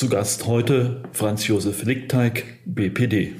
[0.00, 3.34] Zu Gast heute Franz Josef Lickteig, BPD.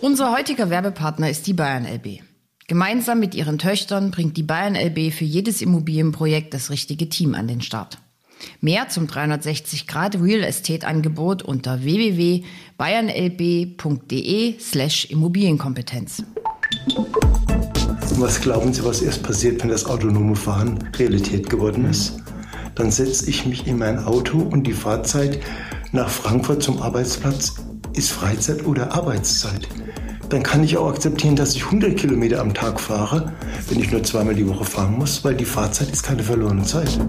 [0.00, 2.22] Unser heutiger Werbepartner ist die Bayern LB.
[2.66, 7.46] Gemeinsam mit ihren Töchtern bringt die Bayern LB für jedes Immobilienprojekt das richtige Team an
[7.46, 7.98] den Start.
[8.60, 16.24] Mehr zum 360 Grad Real Estate Angebot unter www.bayernlb.de slash Immobilienkompetenz.
[18.16, 22.14] Was glauben Sie, was erst passiert, wenn das autonome Fahren Realität geworden ist?
[22.78, 25.40] Dann setze ich mich in mein Auto und die Fahrzeit
[25.90, 27.56] nach Frankfurt zum Arbeitsplatz
[27.94, 29.68] ist Freizeit oder Arbeitszeit.
[30.28, 33.32] Dann kann ich auch akzeptieren, dass ich 100 Kilometer am Tag fahre,
[33.68, 37.00] wenn ich nur zweimal die Woche fahren muss, weil die Fahrzeit ist keine verlorene Zeit.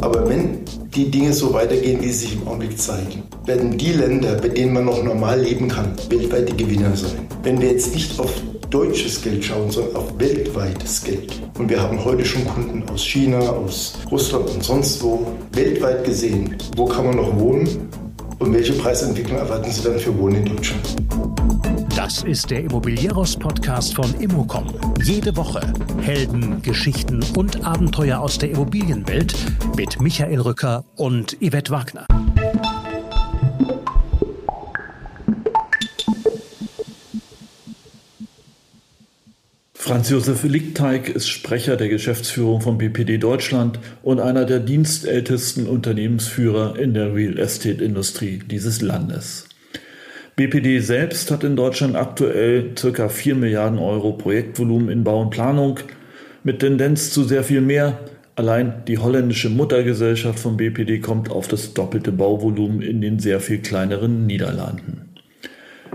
[0.00, 0.60] Aber wenn
[0.94, 4.72] die Dinge so weitergehen, wie sie sich im Augenblick zeigen, werden die Länder, bei denen
[4.72, 7.26] man noch normal leben kann, weltweit die Gewinner sein.
[7.42, 8.32] Wenn wir jetzt nicht auf
[8.70, 11.32] deutsches Geld schauen, sondern auf weltweites Geld.
[11.58, 16.56] Und wir haben heute schon Kunden aus China, aus Russland und sonst wo, weltweit gesehen,
[16.76, 17.88] wo kann man noch wohnen
[18.38, 20.96] und welche Preisentwicklung erwarten Sie dann für Wohnen in Deutschland?
[21.96, 24.66] Das ist der Immobilieros-Podcast von Immocom.
[25.02, 29.34] Jede Woche Helden, Geschichten und Abenteuer aus der Immobilienwelt
[29.78, 32.06] mit Michael Rücker und Yvette Wagner.
[39.72, 46.78] Franz Josef Lickteig ist Sprecher der Geschäftsführung von BPD Deutschland und einer der dienstältesten Unternehmensführer
[46.78, 49.45] in der Real Estate Industrie dieses Landes.
[50.36, 53.08] BPD selbst hat in Deutschland aktuell ca.
[53.08, 55.80] 4 Milliarden Euro Projektvolumen in Bau und Planung
[56.44, 57.98] mit Tendenz zu sehr viel mehr.
[58.34, 63.60] Allein die holländische Muttergesellschaft von BPD kommt auf das doppelte Bauvolumen in den sehr viel
[63.60, 65.08] kleineren Niederlanden.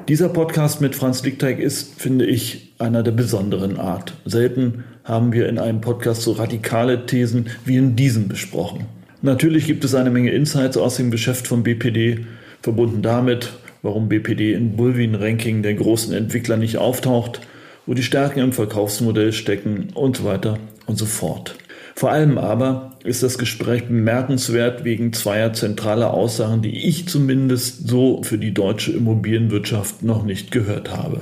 [0.08, 4.16] Dieser Podcast mit Franz Lickteig ist, finde ich, einer der besonderen Art.
[4.26, 8.86] Selten haben wir in einem Podcast so radikale Thesen wie in diesem besprochen.
[9.22, 12.26] Natürlich gibt es eine Menge Insights aus dem Geschäft von BPD,
[12.64, 13.52] verbunden damit,
[13.82, 17.42] warum BPD in Bulwin-Ranking der großen Entwickler nicht auftaucht,
[17.86, 21.56] wo die Stärken im Verkaufsmodell stecken und so weiter und so fort.
[21.96, 28.24] Vor allem aber ist das Gespräch bemerkenswert wegen zweier zentraler Aussagen, die ich zumindest so
[28.24, 31.22] für die deutsche Immobilienwirtschaft noch nicht gehört habe.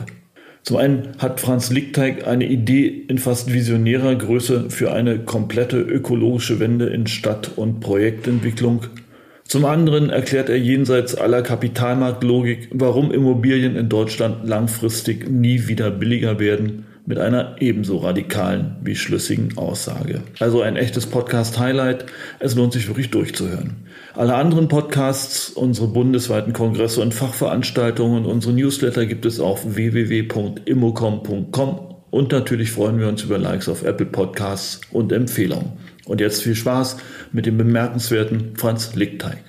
[0.63, 6.59] Zum einen hat Franz Lickteig eine Idee in fast visionärer Größe für eine komplette ökologische
[6.59, 8.81] Wende in Stadt- und Projektentwicklung.
[9.49, 16.37] Zum anderen erklärt er jenseits aller Kapitalmarktlogik, warum Immobilien in Deutschland langfristig nie wieder billiger
[16.37, 20.21] werden mit einer ebenso radikalen wie schlüssigen Aussage.
[20.37, 22.05] Also ein echtes Podcast-Highlight.
[22.37, 23.87] Es lohnt sich wirklich durchzuhören.
[24.13, 31.79] Alle anderen Podcasts, unsere bundesweiten Kongresse und Fachveranstaltungen und unsere Newsletter gibt es auf www.immocom.com
[32.11, 35.73] und natürlich freuen wir uns über Likes auf Apple Podcasts und Empfehlungen.
[36.09, 36.97] Und jetzt viel Spaß
[37.31, 39.43] mit dem bemerkenswerten Franz Lickteig.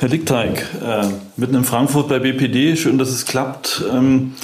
[0.00, 1.06] Herr Lickteig, äh,
[1.36, 3.84] mitten in Frankfurt bei BPD, schön, dass es klappt.
[3.88, 4.34] Ähm,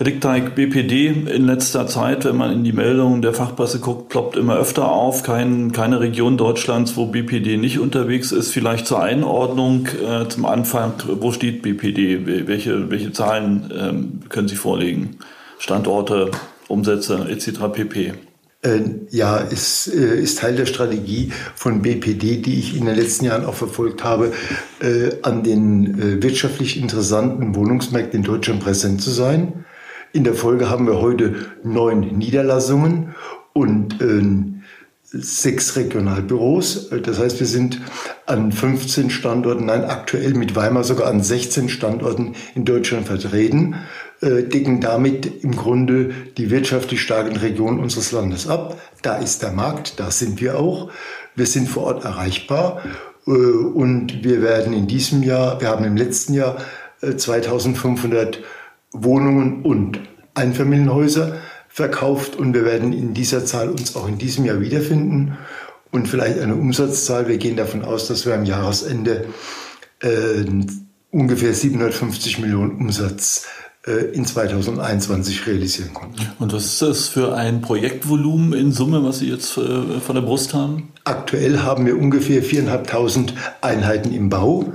[0.00, 4.34] Herr Lickteig, BPD in letzter Zeit, wenn man in die Meldungen der Fachpresse guckt, ploppt
[4.34, 5.22] immer öfter auf.
[5.22, 8.50] Kein, keine Region Deutschlands, wo BPD nicht unterwegs ist.
[8.50, 12.46] Vielleicht zur Einordnung äh, zum Anfang, wo steht BPD?
[12.46, 15.18] Welche, welche Zahlen ähm, können Sie vorlegen?
[15.58, 16.30] Standorte,
[16.68, 17.70] Umsätze etc.
[17.70, 18.14] pp.
[18.62, 23.26] Äh, ja, ist, äh, ist Teil der Strategie von BPD, die ich in den letzten
[23.26, 24.32] Jahren auch verfolgt habe,
[24.80, 29.66] äh, an den wirtschaftlich interessanten Wohnungsmärkten in Deutschland präsent zu sein.
[30.12, 33.14] In der Folge haben wir heute neun Niederlassungen
[33.52, 33.96] und
[35.12, 36.90] sechs Regionalbüros.
[37.02, 37.80] Das heißt, wir sind
[38.26, 43.76] an 15 Standorten, nein, aktuell mit Weimar sogar an 16 Standorten in Deutschland vertreten,
[44.20, 48.80] äh, decken damit im Grunde die wirtschaftlich starken Regionen unseres Landes ab.
[49.02, 50.90] Da ist der Markt, da sind wir auch.
[51.34, 52.82] Wir sind vor Ort erreichbar
[53.26, 56.58] äh, und wir werden in diesem Jahr, wir haben im letzten Jahr
[57.00, 58.40] äh, 2500
[58.92, 60.00] Wohnungen und
[60.34, 61.36] Einfamilienhäuser
[61.68, 65.38] verkauft und wir werden in dieser Zahl uns auch in diesem Jahr wiederfinden
[65.90, 67.28] und vielleicht eine Umsatzzahl.
[67.28, 69.26] Wir gehen davon aus, dass wir am Jahresende
[70.00, 70.44] äh,
[71.10, 73.46] ungefähr 750 Millionen Umsatz
[73.86, 76.20] äh, in 2021 realisieren konnten.
[76.38, 80.22] Und was ist das für ein Projektvolumen in Summe, was Sie jetzt äh, von der
[80.22, 80.92] Brust haben?
[81.04, 84.72] Aktuell haben wir ungefähr 4.500 Einheiten im Bau.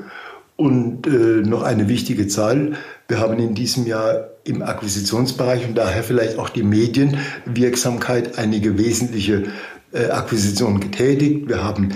[0.57, 2.73] Und äh, noch eine wichtige Zahl,
[3.07, 9.43] wir haben in diesem Jahr im Akquisitionsbereich und daher vielleicht auch die Medienwirksamkeit einige wesentliche
[9.91, 11.49] äh, Akquisitionen getätigt.
[11.49, 11.89] Wir haben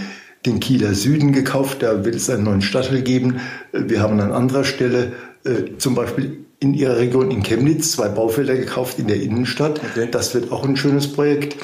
[0.46, 3.40] den Kieler Süden gekauft, da wird es einen neuen Stadtteil geben.
[3.72, 5.14] Äh, wir haben an anderer Stelle
[5.46, 9.80] äh, zum Beispiel in ihrer Region in Chemnitz zwei Baufelder gekauft in der Innenstadt.
[9.92, 10.10] Okay.
[10.12, 11.56] Das wird auch ein schönes Projekt.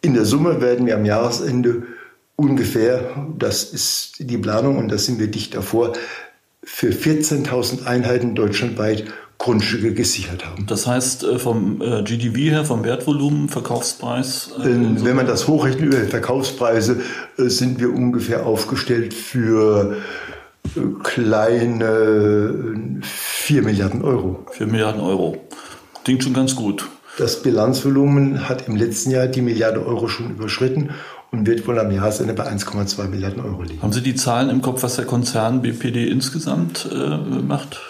[0.00, 1.82] In der Summe werden wir am Jahresende
[2.36, 5.92] ungefähr, das ist die Planung und da sind wir dicht davor,
[6.62, 9.04] für 14.000 Einheiten deutschlandweit
[9.40, 10.66] Grundstücke gesichert haben.
[10.66, 14.50] Das heißt, äh, vom äh, GDV her, vom Wertvolumen, Verkaufspreis?
[14.58, 17.00] Äh, Wenn man das hochrechnet über Verkaufspreise,
[17.38, 19.96] sind wir ungefähr aufgestellt für
[21.02, 24.44] kleine 4 Milliarden Euro.
[24.52, 25.38] 4 Milliarden Euro.
[26.04, 26.86] Klingt schon ganz gut.
[27.16, 30.90] Das Bilanzvolumen hat im letzten Jahr die Milliarde Euro schon überschritten
[31.30, 33.82] und wird wohl am Jahresende bei 1,2 Milliarden Euro liegen.
[33.82, 37.80] Haben Sie die Zahlen im Kopf, was der Konzern BPD insgesamt äh, macht?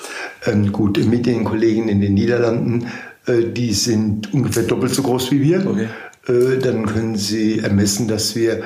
[0.45, 2.89] Ähm, gut, mit den Kollegen in den Niederlanden,
[3.27, 5.67] äh, die sind ungefähr doppelt so groß wie wir.
[5.67, 5.89] Okay.
[6.27, 8.63] Äh, dann können Sie ermessen, dass wir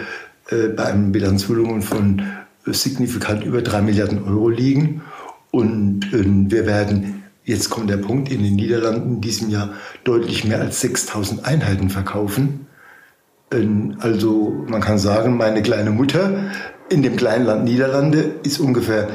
[0.50, 2.22] äh, bei einem Bilanzvolumen von
[2.66, 5.02] äh, signifikant über 3 Milliarden Euro liegen.
[5.52, 9.70] Und ähm, wir werden, jetzt kommt der Punkt, in den Niederlanden in diesem Jahr
[10.02, 12.66] deutlich mehr als 6000 Einheiten verkaufen.
[14.00, 16.50] Also man kann sagen, meine kleine Mutter
[16.88, 19.08] in dem kleinen Land Niederlande ist ungefähr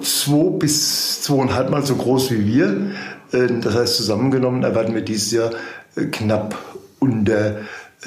[0.00, 2.92] zwei bis zweieinhalb Mal so groß wie wir.
[3.32, 5.50] Ähm, das heißt, zusammengenommen erwarten wir dieses Jahr
[5.96, 6.56] äh, knapp
[6.98, 7.56] unter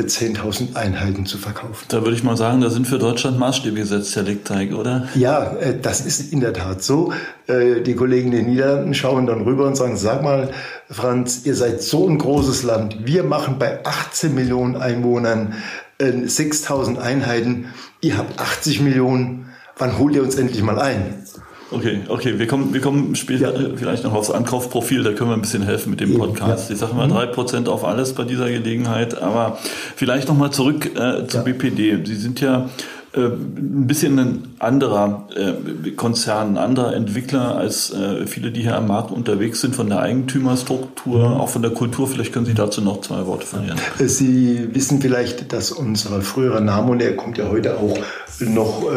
[0.02, 1.86] 10.000 Einheiten zu verkaufen.
[1.90, 5.08] Da würde ich mal sagen, da sind für Deutschland Maßstäbe gesetzt, Herr Lickteig, oder?
[5.14, 7.14] Ja, äh, das ist in der Tat so.
[7.46, 10.50] Äh, die Kollegen in den Niederlanden schauen dann rüber und sagen, sag mal,
[10.90, 13.06] Franz, ihr seid so ein großes Land.
[13.06, 15.54] Wir machen bei 18 Millionen Einwohnern
[16.00, 17.68] 6.000 Einheiten.
[18.02, 19.54] Ihr habt 80 Millionen.
[19.78, 21.24] Wann holt ihr uns endlich mal ein?
[21.74, 23.70] Okay, okay, wir kommen, wir kommen später ja.
[23.76, 26.70] vielleicht noch aufs Ankaufprofil, da können wir ein bisschen helfen mit dem Podcast.
[26.70, 26.74] Ja.
[26.74, 29.58] Ich sage mal drei Prozent auf alles bei dieser Gelegenheit, aber
[29.96, 31.44] vielleicht nochmal zurück äh, zu ja.
[31.44, 32.06] BPD.
[32.06, 32.70] Sie sind ja
[33.16, 38.88] ein bisschen ein anderer äh, Konzern, ein anderer Entwickler als äh, viele, die hier am
[38.88, 41.36] Markt unterwegs sind, von der Eigentümerstruktur, mhm.
[41.36, 42.08] auch von der Kultur.
[42.08, 43.78] Vielleicht können Sie dazu noch zwei Worte verlieren.
[44.00, 47.98] Sie wissen vielleicht, dass unser früherer Name, und er kommt ja heute auch
[48.40, 48.88] noch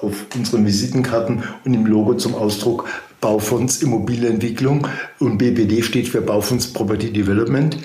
[0.00, 2.86] auf unseren Visitenkarten und im Logo zum Ausdruck,
[3.20, 7.76] Baufonds Immobilienentwicklung und BPD steht für Baufonds Property Development.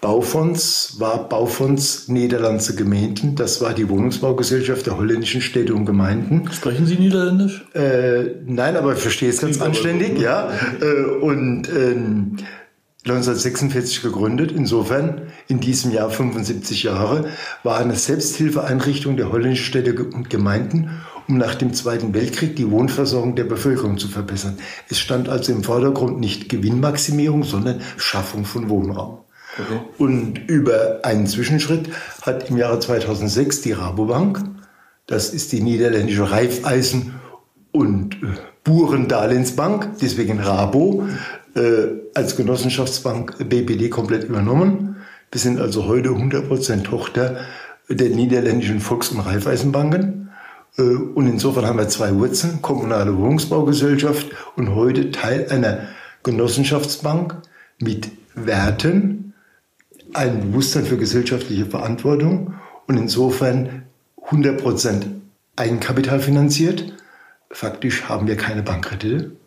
[0.00, 3.34] Baufonds war Baufonds Niederlandse Gemeinden.
[3.34, 6.48] Das war die Wohnungsbaugesellschaft der holländischen Städte und Gemeinden.
[6.52, 7.64] Sprechen Sie Niederländisch?
[7.74, 10.52] Äh, nein, aber ich verstehe es ganz anständig, ja.
[10.80, 11.96] Äh, und äh,
[13.04, 14.52] 1946 gegründet.
[14.52, 17.28] Insofern in diesem Jahr 75 Jahre
[17.64, 20.90] war eine Selbsthilfeeinrichtung der holländischen Städte und Gemeinden,
[21.26, 24.58] um nach dem Zweiten Weltkrieg die Wohnversorgung der Bevölkerung zu verbessern.
[24.88, 29.18] Es stand also im Vordergrund nicht Gewinnmaximierung, sondern Schaffung von Wohnraum.
[29.98, 31.88] Und über einen Zwischenschritt
[32.22, 34.40] hat im Jahre 2006 die Rabobank,
[35.06, 37.14] das ist die niederländische Raiffeisen-
[37.72, 38.26] und äh,
[38.64, 41.06] Burendarlehensbank, deswegen Rabo,
[41.54, 44.96] äh, als Genossenschaftsbank BPD komplett übernommen.
[45.30, 47.38] Wir sind also heute 100% Tochter
[47.88, 50.30] der niederländischen Volks- und Raiffeisenbanken.
[50.76, 54.26] Äh, und insofern haben wir zwei Wurzeln, kommunale Wohnungsbaugesellschaft
[54.56, 55.88] und heute Teil einer
[56.22, 57.36] Genossenschaftsbank
[57.80, 59.27] mit Werten,
[60.14, 62.54] ein Bewusstsein für gesellschaftliche Verantwortung
[62.86, 63.84] und insofern
[64.30, 65.02] 100%
[65.56, 66.92] Eigenkapital finanziert.
[67.50, 69.32] Faktisch haben wir keine Bankkredite.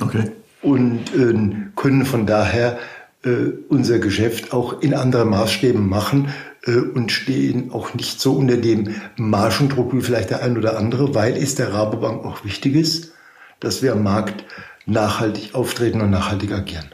[0.00, 0.32] Okay.
[0.62, 2.78] Und äh, können von daher
[3.24, 6.30] äh, unser Geschäft auch in anderen Maßstäben machen
[6.64, 11.14] äh, und stehen auch nicht so unter dem Margendruck wie vielleicht der ein oder andere,
[11.14, 13.12] weil es der Rabobank auch wichtig ist,
[13.60, 14.44] dass wir am Markt
[14.86, 16.90] nachhaltig auftreten und nachhaltig agieren.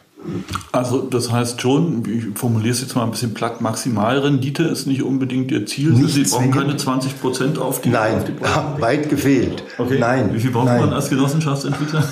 [0.73, 5.03] Also das heißt schon, ich formuliere es jetzt mal ein bisschen platt, Maximalrendite ist nicht
[5.03, 5.91] unbedingt Ihr Ziel.
[5.91, 9.63] Nicht Sie brauchen keine 20 Prozent auf die Nein, auf die weit gefehlt.
[9.79, 9.99] Okay.
[9.99, 10.35] Nein.
[10.35, 10.81] Wie viel braucht Nein.
[10.81, 12.05] man als Genossenschaftsentwickler?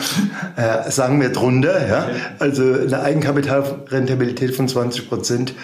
[0.56, 2.06] äh, sagen wir drunter, ja.
[2.38, 5.54] Also eine Eigenkapitalrentabilität von 20 Prozent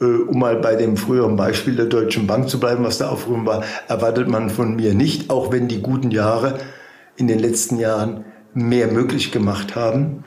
[0.00, 3.46] äh, um mal bei dem früheren Beispiel der Deutschen Bank zu bleiben, was da aufgerufen
[3.46, 6.58] war, erwartet man von mir nicht, auch wenn die guten Jahre
[7.16, 10.24] in den letzten Jahren mehr möglich gemacht haben.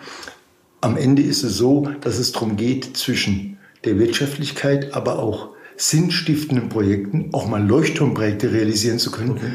[0.82, 6.70] Am Ende ist es so, dass es darum geht, zwischen der Wirtschaftlichkeit, aber auch sinnstiftenden
[6.70, 9.52] Projekten, auch mal Leuchtturmprojekte realisieren zu können, okay.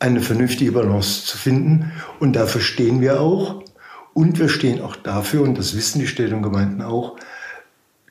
[0.00, 1.92] eine vernünftige Balance zu finden.
[2.20, 3.62] Und dafür stehen wir auch.
[4.12, 7.16] Und wir stehen auch dafür, und das wissen die Städte und Gemeinden auch,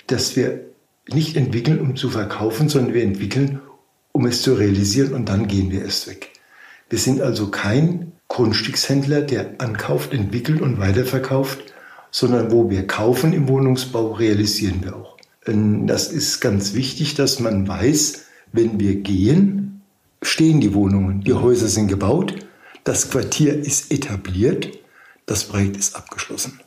[0.08, 0.66] dass wir
[1.10, 3.62] nicht entwickeln, um zu verkaufen, sondern wir entwickeln,
[4.12, 6.32] um es zu realisieren und dann gehen wir erst weg.
[6.90, 11.73] Wir sind also kein Grundstückshändler, der ankauft, entwickelt und weiterverkauft,
[12.14, 15.18] sondern wo wir kaufen im Wohnungsbau, realisieren wir auch.
[15.46, 19.82] Das ist ganz wichtig, dass man weiß, wenn wir gehen,
[20.22, 22.36] stehen die Wohnungen, die Häuser sind gebaut,
[22.84, 24.70] das Quartier ist etabliert,
[25.26, 26.62] das Projekt ist abgeschlossen.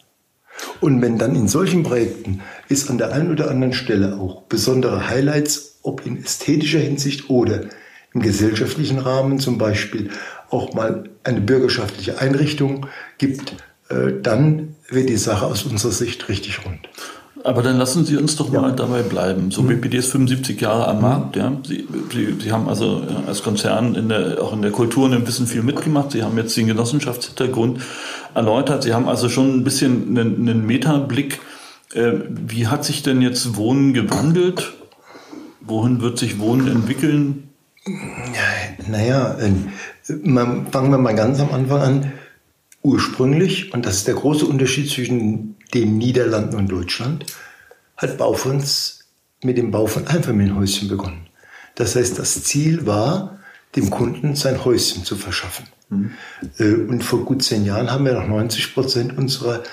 [0.80, 5.08] Und wenn dann in solchen Projekten es an der einen oder anderen Stelle auch besondere
[5.08, 7.66] Highlights, ob in ästhetischer Hinsicht oder
[8.12, 10.10] im gesellschaftlichen Rahmen zum Beispiel
[10.50, 12.86] auch mal eine bürgerschaftliche Einrichtung
[13.18, 13.54] gibt,
[13.88, 16.80] dann wird die Sache aus unserer Sicht richtig rund.
[17.44, 19.52] Aber dann lassen Sie uns doch mal dabei bleiben.
[19.52, 19.68] So, mhm.
[19.68, 21.36] BPD ist 75 Jahre am Markt.
[21.36, 21.52] Ja.
[21.64, 25.26] Sie, Sie, Sie haben also als Konzern in der, auch in der Kultur und im
[25.28, 26.10] Wissen viel mitgemacht.
[26.10, 27.80] Sie haben jetzt den Genossenschaftshintergrund
[28.34, 28.82] erläutert.
[28.82, 31.40] Sie haben also schon ein bisschen einen, einen Metablick.
[31.94, 34.72] Äh, wie hat sich denn jetzt Wohnen gewandelt?
[35.60, 37.50] Wohin wird sich Wohnen entwickeln?
[38.88, 39.52] Naja, äh,
[40.72, 42.12] fangen wir mal ganz am Anfang an.
[42.86, 47.26] Ursprünglich, und das ist der große Unterschied zwischen den Niederlanden und Deutschland,
[47.96, 49.00] hat Baufons
[49.42, 51.26] mit dem Bau von Einfamilienhäuschen begonnen.
[51.74, 53.40] Das heißt, das Ziel war,
[53.74, 55.66] dem Kunden sein Häuschen zu verschaffen.
[55.88, 56.12] Mhm.
[56.88, 59.64] Und vor gut zehn Jahren haben wir noch 90 Prozent unserer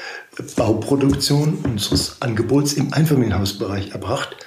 [0.55, 4.37] Bauproduktion, unseres Angebots im Einfamilienhausbereich erbracht.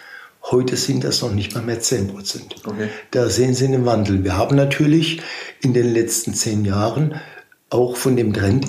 [0.43, 2.57] Heute sind das noch nicht mal mehr 10 Prozent.
[2.65, 2.89] Okay.
[3.13, 4.25] Da sehen Sie den Wandel.
[4.25, 5.23] Wir haben natürlich
[5.61, 7.15] in den letzten zehn Jahren
[7.71, 8.67] auch von dem Trend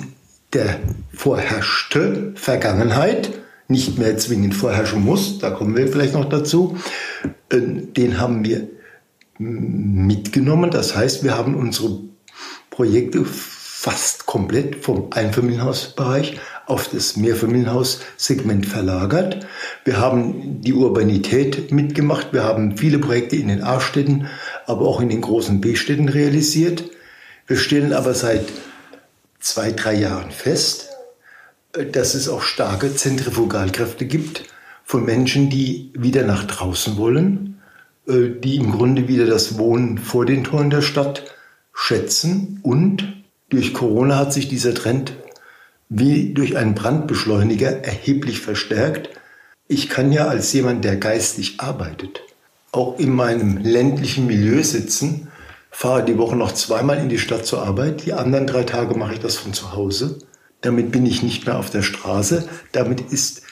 [0.52, 0.80] der
[1.12, 3.30] vorherrschte Vergangenheit,
[3.68, 6.78] nicht mehr zwingend vorherrschen muss, da kommen wir vielleicht noch dazu,
[7.50, 8.68] äh, den haben wir
[9.38, 10.70] mitgenommen.
[10.70, 12.00] Das heißt, wir haben unsere
[12.70, 19.46] Projekte fast komplett vom Einfamilienhausbereich auf das Mehrfamilienhaussegment verlagert.
[19.84, 22.32] Wir haben die Urbanität mitgemacht.
[22.32, 24.26] Wir haben viele Projekte in den A-Städten,
[24.66, 26.84] aber auch in den großen B-Städten realisiert.
[27.46, 28.46] Wir stellen aber seit
[29.40, 30.88] zwei, drei Jahren fest,
[31.72, 34.44] äh, dass es auch starke Zentrifugalkräfte gibt
[34.84, 37.60] von Menschen, die wieder nach draußen wollen,
[38.06, 41.24] äh, die im Grunde wieder das Wohnen vor den Toren der Stadt
[41.74, 43.14] schätzen und
[43.50, 45.14] durch Corona hat sich dieser Trend
[45.88, 49.08] wie durch einen Brandbeschleuniger erheblich verstärkt.
[49.68, 52.20] Ich kann ja als jemand, der geistig arbeitet,
[52.72, 55.27] auch in meinem ländlichen Milieu sitzen
[55.70, 58.04] fahre die Woche noch zweimal in die Stadt zur Arbeit.
[58.04, 60.18] Die anderen drei Tage mache ich das von zu Hause.
[60.60, 62.48] Damit bin ich nicht mehr auf der Straße.
[62.72, 63.42] Damit ist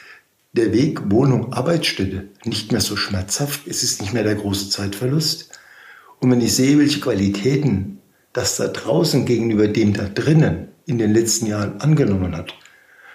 [0.53, 3.67] der Weg Wohnung, Arbeitsstätte nicht mehr so schmerzhaft.
[3.67, 5.51] Es ist nicht mehr der große Zeitverlust.
[6.21, 7.99] Und wenn ich sehe, welche Qualitäten
[8.33, 12.55] das da draußen gegenüber dem da drinnen in den letzten Jahren angenommen hat,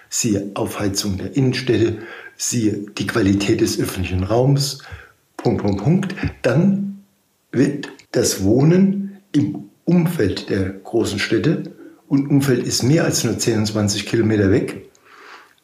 [0.08, 1.98] siehe Aufheizung der Innenstädte,
[2.36, 4.82] siehe die Qualität des öffentlichen Raums,
[5.36, 6.91] Punkt, Punkt, Punkt, dann
[7.52, 11.72] wird das Wohnen im Umfeld der großen Städte,
[12.08, 14.90] und Umfeld ist mehr als nur 10 20 Kilometer weg,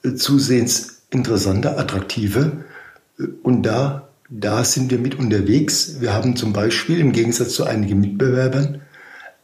[0.03, 2.53] äh, zusehends interessanter, attraktiver.
[3.19, 6.01] Äh, und da, da sind wir mit unterwegs.
[6.01, 8.81] Wir haben zum Beispiel im Gegensatz zu einigen Mitbewerbern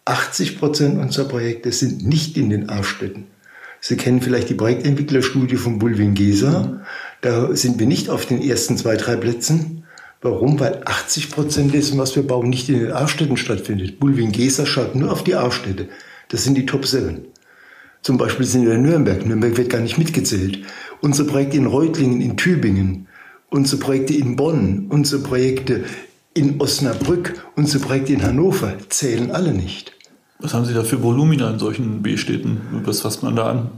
[0.06, 3.26] 80 Prozent unserer Projekte sind nicht in den A-Städten.
[3.80, 6.80] Sie kennen vielleicht die Projektentwicklerstudie von Bulwin Gesa.
[7.20, 9.83] Da sind wir nicht auf den ersten zwei, drei Plätzen,
[10.24, 10.58] Warum?
[10.58, 14.00] Weil 80 Prozent dessen, was wir bauen, nicht in den A-Städten stattfindet.
[14.00, 15.90] Bulwin-Gesa schaut nur auf die A-Städte.
[16.28, 17.26] Das sind die Top 7.
[18.00, 19.26] Zum Beispiel sind wir in Nürnberg.
[19.26, 20.60] Nürnberg wird gar nicht mitgezählt.
[21.02, 23.06] Unsere Projekte in Reutlingen, in Tübingen,
[23.50, 25.84] unsere Projekte in Bonn, unsere Projekte
[26.32, 29.92] in Osnabrück, unsere Projekte in Hannover zählen alle nicht.
[30.38, 32.62] Was haben Sie da für Volumina in solchen B-Städten?
[32.86, 33.70] Was fasst man da an?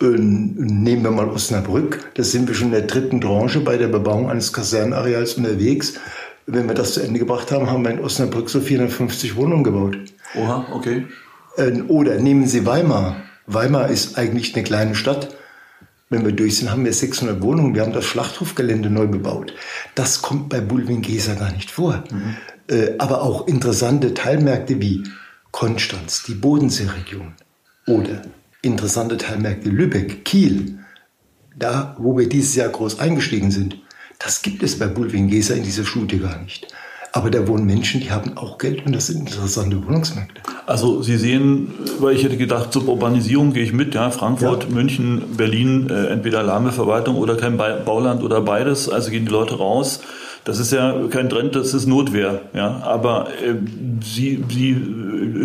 [0.00, 4.28] Nehmen wir mal Osnabrück, da sind wir schon in der dritten Tranche bei der Bebauung
[4.28, 5.94] eines Kasernenareals unterwegs.
[6.46, 9.96] Wenn wir das zu Ende gebracht haben, haben wir in Osnabrück so 450 Wohnungen gebaut.
[10.34, 11.06] Oha, okay.
[11.88, 13.16] Oder nehmen Sie Weimar.
[13.46, 15.36] Weimar ist eigentlich eine kleine Stadt.
[16.10, 17.74] Wenn wir durch sind, haben wir 600 Wohnungen.
[17.74, 19.54] Wir haben das Schlachthofgelände neu bebaut.
[19.94, 22.04] Das kommt bei Bulwin-Gesa gar nicht vor.
[22.10, 22.36] Mhm.
[22.98, 25.04] Aber auch interessante Teilmärkte wie
[25.50, 27.34] Konstanz, die Bodenseeregion
[27.86, 28.22] oder
[28.64, 30.78] interessante Teilmärkte Lübeck, Kiel,
[31.56, 33.78] da, wo wir dieses Jahr groß eingestiegen sind,
[34.18, 36.66] das gibt es bei Bulwin Gesa in dieser Studie gar nicht.
[37.12, 40.40] Aber da wohnen Menschen, die haben auch Geld und das sind interessante Wohnungsmärkte.
[40.66, 44.70] Also Sie sehen, weil ich hätte gedacht, Suburbanisierung gehe ich mit, ja, Frankfurt, ja.
[44.70, 49.58] München, Berlin, äh, entweder lahme Verwaltung oder kein Bauland oder beides, also gehen die Leute
[49.58, 50.00] raus.
[50.44, 52.42] Das ist ja kein Trend, das ist Notwehr.
[52.52, 52.82] Ja?
[52.82, 53.54] Aber äh,
[54.02, 54.76] Sie, Sie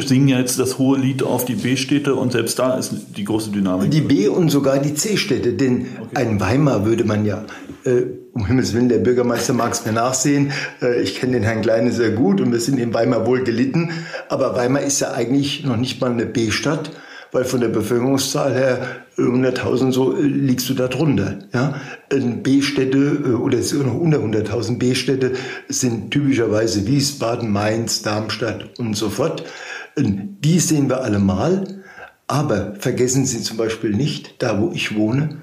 [0.06, 3.52] singen ja jetzt das hohe Lied auf die B-Städte und selbst da ist die große
[3.52, 3.92] Dynamik.
[3.92, 6.16] Die B- und sogar die C-Städte, denn okay.
[6.16, 7.46] ein Weimar würde man ja,
[7.86, 8.02] äh,
[8.34, 10.52] um Himmels Willen, der Bürgermeister mag es mir nachsehen,
[10.82, 13.92] äh, ich kenne den Herrn Kleine sehr gut und wir sind in Weimar wohl gelitten,
[14.28, 16.92] aber Weimar ist ja eigentlich noch nicht mal eine B-Stadt,
[17.32, 18.80] weil von der Bevölkerungszahl her
[19.20, 21.40] 100.000 so äh, liegst du da drunter.
[21.54, 21.80] Ja?
[22.10, 25.34] B-Städte äh, oder noch unter 100.000 B-Städte
[25.68, 29.44] sind typischerweise Wiesbaden, Mainz, Darmstadt und so fort.
[29.98, 31.80] Die sehen wir alle mal.
[32.28, 35.38] Aber vergessen Sie zum Beispiel nicht, da wo ich wohne,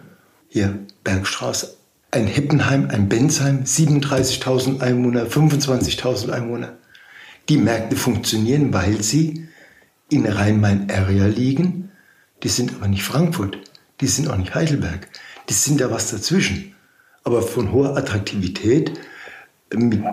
[0.49, 1.77] hier Bergstraße,
[2.13, 6.75] ein Heppenheim, ein Bensheim, 37.000 Einwohner, 25.000 Einwohner.
[7.49, 9.49] Die Märkte funktionieren, weil sie
[10.09, 11.91] in Rhein-Main-Area liegen.
[12.43, 13.59] Die sind aber nicht Frankfurt,
[14.01, 15.09] die sind auch nicht Heidelberg,
[15.49, 16.75] die sind da was dazwischen.
[17.25, 18.93] Aber von hoher Attraktivität
[19.75, 20.05] mit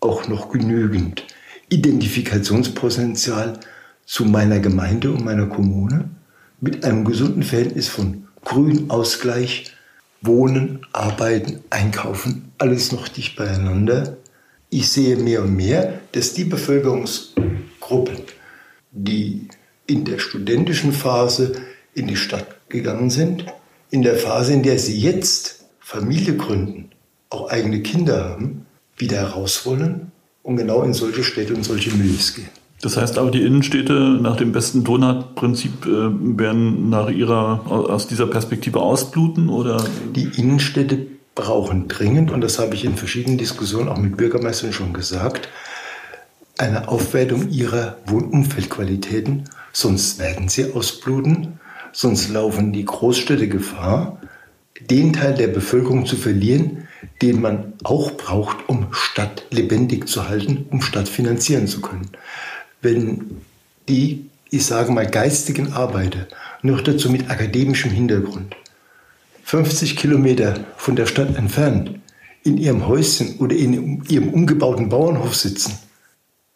[0.00, 1.26] auch noch genügend
[1.68, 3.60] Identifikationspotenzial
[4.04, 6.10] zu meiner Gemeinde und meiner Kommune
[6.60, 9.72] mit einem gesunden Verhältnis von Grünausgleich,
[10.22, 14.16] Wohnen, Arbeiten, Einkaufen, alles noch dicht beieinander.
[14.68, 18.18] Ich sehe mehr und mehr, dass die Bevölkerungsgruppen,
[18.90, 19.48] die
[19.90, 21.52] in der studentischen Phase
[21.94, 23.44] in die Stadt gegangen sind,
[23.90, 26.90] in der Phase, in der sie jetzt Familie gründen,
[27.30, 28.66] auch eigene Kinder haben,
[28.96, 30.12] wieder raus wollen
[30.44, 32.48] und genau in solche Städte und solche Milieus gehen.
[32.82, 33.92] Das heißt aber, die Innenstädte
[34.22, 39.84] nach dem besten Donut-Prinzip äh, werden nach ihrer, aus dieser Perspektive ausbluten oder?
[40.14, 44.92] Die Innenstädte brauchen dringend, und das habe ich in verschiedenen Diskussionen auch mit Bürgermeistern schon
[44.92, 45.48] gesagt,
[46.56, 51.60] eine Aufwertung ihrer Wohnumfeldqualitäten, sonst werden sie ausbluten,
[51.92, 54.20] sonst laufen die Großstädte Gefahr,
[54.80, 56.88] den Teil der Bevölkerung zu verlieren,
[57.22, 62.10] den man auch braucht, um Stadt lebendig zu halten, um Stadt finanzieren zu können.
[62.80, 63.42] Wenn
[63.88, 66.26] die, ich sage mal, geistigen Arbeiter,
[66.62, 68.56] noch dazu mit akademischem Hintergrund,
[69.44, 71.98] 50 Kilometer von der Stadt entfernt,
[72.42, 75.78] in ihrem Häuschen oder in ihrem umgebauten Bauernhof sitzen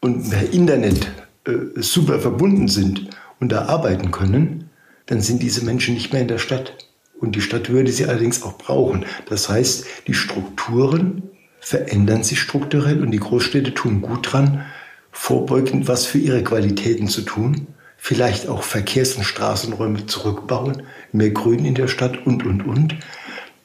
[0.00, 1.06] und per Internet
[1.47, 3.11] äh, super verbunden sind
[3.41, 4.71] und da arbeiten können,
[5.07, 6.77] dann sind diese Menschen nicht mehr in der Stadt.
[7.21, 9.05] Und die Stadt würde sie allerdings auch brauchen.
[9.29, 11.23] Das heißt, die Strukturen
[11.61, 14.65] verändern sich strukturell und die Großstädte tun gut dran,
[15.13, 20.83] vorbeugend was für ihre Qualitäten zu tun, vielleicht auch Verkehrs- und Straßenräume zurückbauen,
[21.13, 22.97] mehr Grün in der Stadt und, und, und.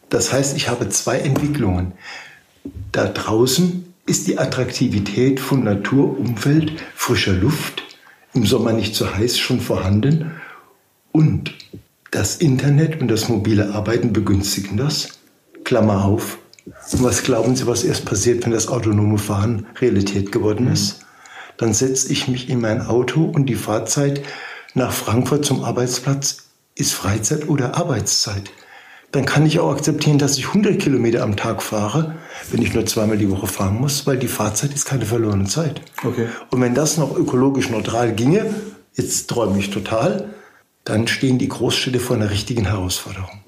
[0.10, 1.94] Das heißt, ich habe zwei Entwicklungen.
[2.92, 7.84] Da draußen ist die Attraktivität von Natur, Umwelt, frischer Luft,
[8.34, 10.32] im Sommer nicht zu heiß, schon vorhanden.
[11.12, 11.54] Und
[12.10, 15.20] das Internet und das mobile Arbeiten begünstigen das.
[15.64, 16.40] Klammer auf.
[16.66, 21.06] Und was glauben Sie, was erst passiert, wenn das autonome Fahren Realität geworden ist?
[21.58, 24.24] Dann setze ich mich in mein Auto und die Fahrzeit
[24.74, 28.50] nach Frankfurt zum Arbeitsplatz ist Freizeit oder Arbeitszeit.
[29.12, 32.16] Dann kann ich auch akzeptieren, dass ich 100 Kilometer am Tag fahre,
[32.52, 35.82] wenn ich nur zweimal die Woche fahren muss, weil die Fahrzeit ist keine verlorene Zeit.
[36.04, 36.28] Okay.
[36.52, 38.54] Und wenn das noch ökologisch neutral ginge,
[38.94, 40.30] jetzt träume ich total,
[40.84, 43.44] dann stehen die Großstädte vor einer richtigen Herausforderung.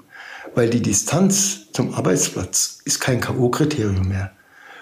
[0.56, 4.32] Weil die Distanz zum Arbeitsplatz ist kein K.O.-Kriterium mehr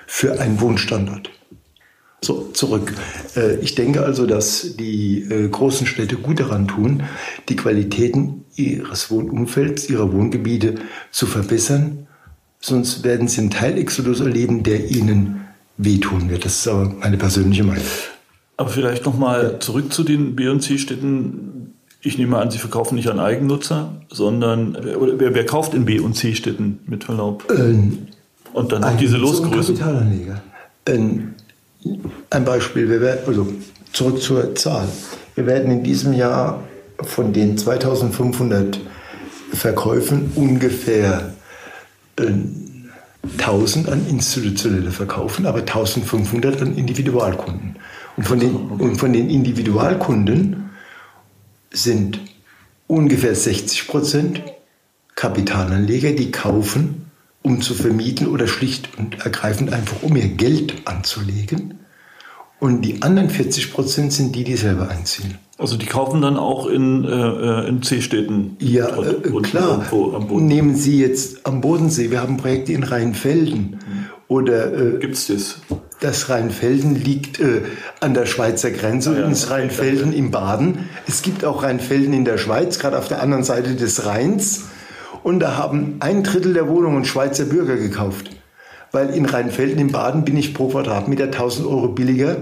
[0.07, 1.29] für einen Wohnstandort.
[2.21, 2.93] So, zurück.
[3.35, 7.03] Äh, ich denke also, dass die äh, großen Städte gut daran tun,
[7.47, 10.75] die Qualitäten ihres Wohnumfelds, ihrer Wohngebiete
[11.11, 12.07] zu verbessern.
[12.59, 15.45] Sonst werden sie einen Teilexodus erleben, der ihnen
[15.77, 16.43] wehtun wird.
[16.43, 17.85] Das ist aber meine persönliche Meinung.
[18.57, 21.73] Aber vielleicht nochmal zurück zu den B- und C-Städten.
[22.01, 25.99] Ich nehme an, Sie verkaufen nicht an Eigennutzer, sondern oder wer, wer kauft in B-
[25.99, 27.45] und C-Städten mit Verlaub?
[27.57, 28.07] Ähm,
[28.51, 29.73] und dann diese Losgröße.
[29.73, 30.41] Kapitalanleger.
[30.85, 31.35] Ähm,
[32.29, 33.47] ein Beispiel, wir werden, also
[33.93, 34.87] zurück zur Zahl.
[35.35, 36.63] Wir werden in diesem Jahr
[37.01, 38.79] von den 2500
[39.53, 41.33] Verkäufen ungefähr
[42.17, 42.31] äh,
[43.37, 47.75] 1000 an institutionelle verkaufen, aber 1500 an Individualkunden.
[48.17, 50.69] Und von den, und von den Individualkunden
[51.71, 52.19] sind
[52.87, 54.41] ungefähr 60 Prozent
[55.15, 57.08] Kapitalanleger, die kaufen
[57.49, 61.79] um zu vermieten oder schlicht und ergreifend einfach um ihr Geld anzulegen.
[62.59, 65.39] Und die anderen 40 Prozent sind die, die selber einziehen.
[65.57, 68.55] Also die kaufen dann auch in, äh, in C-Städten?
[68.59, 69.85] Ja, äh, klar.
[69.91, 73.61] Irgendwo, Nehmen Sie jetzt am Bodensee, wir haben Projekte in Rheinfelden.
[73.71, 74.05] Mhm.
[74.27, 75.55] Oder äh, gibt es das?
[76.01, 77.63] Das Rheinfelden liegt äh,
[77.99, 80.87] an der Schweizer Grenze ah, ja, und ist Rheinfelden im Baden.
[81.07, 84.65] Es gibt auch Rheinfelden in der Schweiz, gerade auf der anderen Seite des Rheins.
[85.23, 88.29] Und da haben ein Drittel der Wohnungen Schweizer Bürger gekauft.
[88.91, 92.37] Weil in Rheinfelden im Baden bin ich pro Quadratmeter 1000 Euro billiger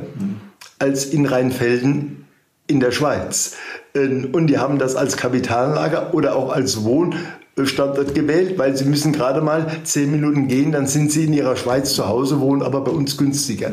[0.80, 2.26] als in Rheinfelden
[2.68, 3.56] in der Schweiz.
[3.96, 9.14] Ähm, und die haben das als Kapitalanlager oder auch als Wohnstandort gewählt, weil sie müssen
[9.14, 12.82] gerade mal zehn Minuten gehen, dann sind sie in ihrer Schweiz zu Hause, wohnen aber
[12.82, 13.72] bei uns günstiger.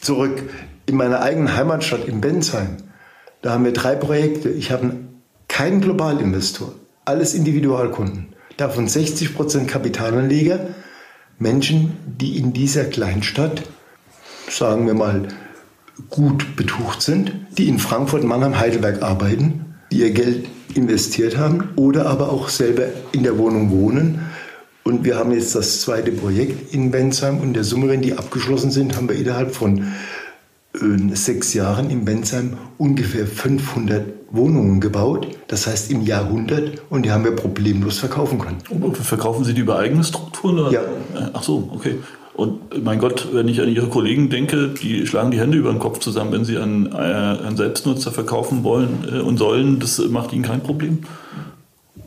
[0.00, 0.42] Zurück
[0.86, 2.76] in meiner eigenen Heimatstadt in Bensheim.
[3.40, 4.50] Da haben wir drei Projekte.
[4.50, 4.94] Ich habe
[5.48, 8.28] keinen Globalinvestor alles Individualkunden.
[8.56, 10.68] Davon 60 Prozent Kapitalanleger,
[11.38, 13.62] Menschen, die in dieser Kleinstadt,
[14.48, 15.28] sagen wir mal,
[16.08, 22.06] gut betucht sind, die in Frankfurt, Mannheim, Heidelberg arbeiten, die ihr Geld investiert haben oder
[22.06, 24.20] aber auch selber in der Wohnung wohnen.
[24.84, 28.70] Und wir haben jetzt das zweite Projekt in Bensheim und der Summe, wenn die abgeschlossen
[28.70, 29.92] sind, haben wir innerhalb von
[30.74, 35.28] äh, sechs Jahren in Bensheim ungefähr 500 Wohnungen gebaut.
[35.48, 38.58] Das heißt im Jahr 100 und die haben wir problemlos verkaufen können.
[38.70, 40.58] Und verkaufen Sie die über eigene Strukturen?
[40.58, 40.72] Oder?
[40.72, 40.80] Ja.
[41.32, 41.98] Ach so, okay.
[42.34, 45.78] Und mein Gott, wenn ich an Ihre Kollegen denke, die schlagen die Hände über den
[45.78, 49.80] Kopf zusammen, wenn sie an, äh, an Selbstnutzer verkaufen wollen äh, und sollen.
[49.80, 51.00] Das macht Ihnen kein Problem?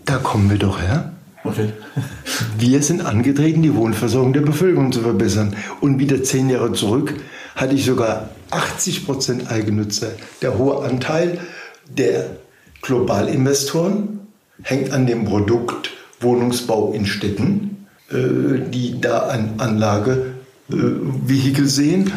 [0.06, 1.14] Da kommen wir doch her.
[1.44, 1.70] Okay.
[2.58, 5.56] Wir sind angetreten, die Wohnversorgung der Bevölkerung zu verbessern.
[5.80, 7.14] Und wieder zehn Jahre zurück
[7.56, 10.08] hatte ich sogar 80 Prozent Eigennutzer.
[10.42, 11.40] Der hohe Anteil
[11.90, 12.38] der
[12.82, 14.28] Globalinvestoren
[14.62, 22.12] hängt an dem Produkt Wohnungsbau in Städten, äh, die da ein Anlagevehikel sehen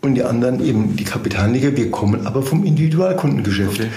[0.00, 1.76] und die anderen eben die Kapitalnehmer.
[1.76, 3.80] Wir kommen aber vom Individualkundengeschäft.
[3.80, 3.90] Okay.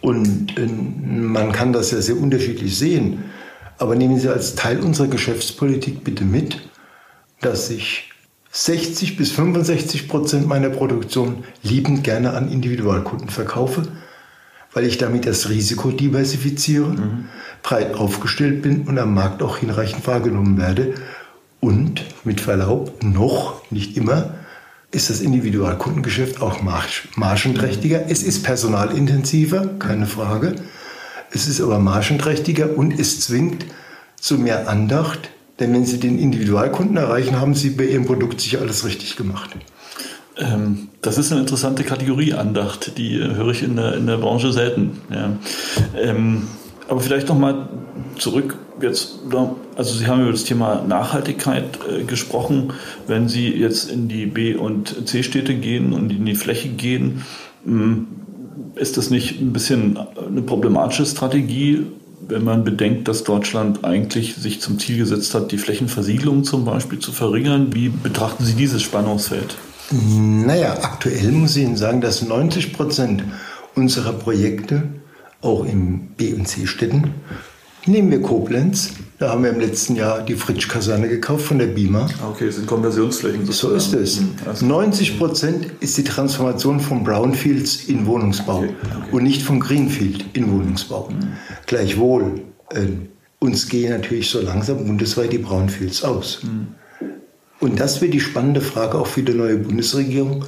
[0.00, 3.24] Und äh, man kann das ja sehr unterschiedlich sehen.
[3.78, 6.58] Aber nehmen Sie als Teil unserer Geschäftspolitik bitte mit,
[7.40, 8.10] dass ich
[8.50, 13.82] 60 bis 65 Prozent meiner Produktion liebend gerne an Individualkunden verkaufe,
[14.76, 17.24] weil ich damit das Risiko diversifiziere, mhm.
[17.62, 20.92] breit aufgestellt bin und am Markt auch hinreichend wahrgenommen werde.
[21.60, 24.34] Und mit Verlaub, noch, nicht immer,
[24.90, 28.10] ist das Individualkundengeschäft auch margenträchtiger.
[28.10, 30.56] Es ist personalintensiver, keine Frage.
[31.30, 33.64] Es ist aber margenträchtiger und es zwingt
[34.20, 38.60] zu mehr Andacht, denn wenn Sie den Individualkunden erreichen, haben Sie bei Ihrem Produkt sicher
[38.60, 39.56] alles richtig gemacht.
[40.38, 44.18] Ähm, das ist eine interessante Kategorie Andacht, die äh, höre ich in der, in der
[44.18, 44.98] Branche selten.
[45.10, 45.36] Ja.
[45.98, 46.48] Ähm,
[46.88, 47.68] aber vielleicht nochmal
[48.18, 49.18] zurück jetzt,
[49.76, 52.72] also Sie haben über das Thema Nachhaltigkeit äh, gesprochen.
[53.06, 57.22] Wenn Sie jetzt in die B- und C-Städte gehen und in die Fläche gehen,
[57.64, 58.06] mh, hm,
[58.74, 61.86] ist das nicht ein bisschen eine problematische Strategie,
[62.28, 66.98] wenn man bedenkt, dass Deutschland eigentlich sich zum Ziel gesetzt hat, die Flächenversiegelung zum Beispiel
[66.98, 67.72] zu verringern?
[67.72, 69.56] Wie betrachten Sie dieses Spannungsfeld?
[69.90, 73.24] Naja, aktuell muss ich Ihnen sagen, dass 90 Prozent
[73.74, 74.82] unserer Projekte
[75.42, 77.14] auch in B- und C-Städten
[77.88, 78.94] Nehmen wir Koblenz.
[79.18, 82.08] Da haben wir im letzten Jahr die Fritsch-Kaserne gekauft von der BIMA.
[82.28, 83.46] Okay, sind Konversionsflächen.
[83.46, 83.78] Sozusagen.
[83.80, 84.20] So ist es.
[84.20, 89.12] Mhm, also 90 Prozent ist die Transformation von Brownfields in Wohnungsbau okay, okay.
[89.12, 91.10] und nicht von Greenfield in Wohnungsbau.
[91.10, 91.28] Mhm.
[91.66, 92.86] Gleichwohl, äh,
[93.38, 96.40] uns gehen natürlich so langsam bundesweit die Brownfields aus.
[96.42, 96.66] Mhm.
[97.66, 100.44] Und das wird die spannende Frage auch für die neue Bundesregierung.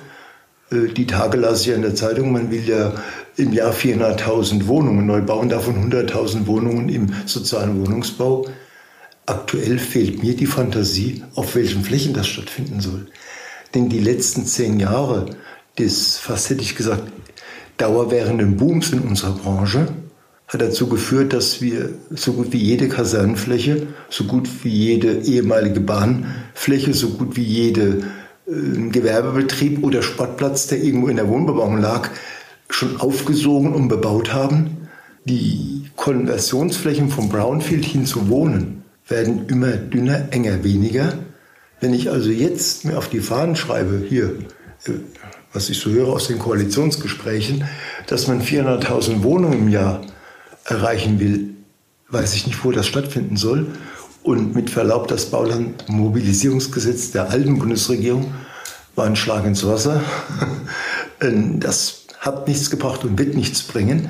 [0.70, 2.92] Äh, die Tage las ich in der Zeitung, man will ja
[3.36, 8.46] im Jahr 400.000 Wohnungen neu bauen, davon 100.000 Wohnungen im sozialen Wohnungsbau.
[9.26, 13.08] Aktuell fehlt mir die Fantasie, auf welchen Flächen das stattfinden soll.
[13.74, 15.26] Denn die letzten zehn Jahre
[15.76, 17.02] des, fast hätte ich gesagt,
[17.78, 19.88] dauerwährenden Booms in unserer Branche
[20.48, 25.80] hat dazu geführt, dass wir so gut wie jede Kasernenfläche, so gut wie jede ehemalige
[25.80, 28.02] Bahnfläche, so gut wie jede
[28.46, 32.08] äh, Gewerbebetrieb oder Sportplatz, der irgendwo in der Wohnbebauung lag,
[32.70, 34.88] schon aufgesogen und bebaut haben.
[35.26, 41.12] Die Konversionsflächen vom Brownfield hin zu Wohnen werden immer dünner, enger, weniger.
[41.80, 44.30] Wenn ich also jetzt mir auf die Fahnen schreibe, hier,
[44.86, 44.92] äh,
[45.52, 47.64] was ich so höre aus den Koalitionsgesprächen,
[48.06, 50.00] dass man 400.000 Wohnungen im Jahr
[50.68, 51.50] erreichen will,
[52.10, 53.66] weiß ich nicht, wo das stattfinden soll.
[54.22, 58.32] Und mit Verlaub, das Baulandmobilisierungsgesetz der alten Bundesregierung
[58.94, 60.02] war ein Schlag ins Wasser.
[61.20, 64.08] Das hat nichts gebracht und wird nichts bringen.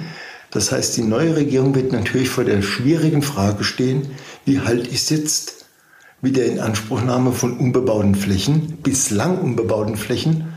[0.51, 4.11] Das heißt, die neue Regierung wird natürlich vor der schwierigen Frage stehen,
[4.45, 5.67] wie halt ist jetzt
[6.21, 10.53] mit der Inanspruchnahme von unbebauten Flächen, bislang unbebauten Flächen,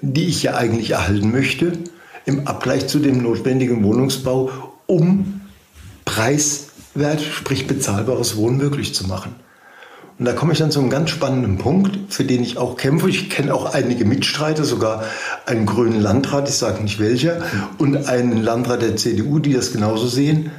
[0.00, 1.72] die ich ja eigentlich erhalten möchte,
[2.24, 5.42] im Abgleich zu dem notwendigen Wohnungsbau, um
[6.04, 9.36] preiswert, sprich bezahlbares Wohnen möglich zu machen.
[10.18, 13.08] Und da komme ich dann zu einem ganz spannenden Punkt, für den ich auch kämpfe.
[13.08, 15.04] Ich kenne auch einige Mitstreiter, sogar
[15.46, 17.40] einen grünen Landrat, ich sage nicht welcher,
[17.78, 20.50] und einen Landrat der CDU, die das genauso sehen.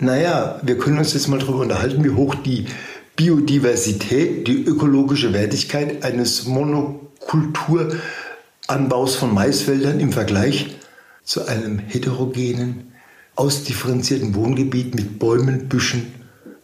[0.00, 2.66] Naja, wir können uns jetzt mal darüber unterhalten, wie hoch die
[3.14, 10.74] Biodiversität, die ökologische Wertigkeit eines Monokulturanbaus von Maisfeldern im Vergleich
[11.22, 12.94] zu einem heterogenen,
[13.38, 16.06] ausdifferenzierten Wohngebiet mit Bäumen, Büschen,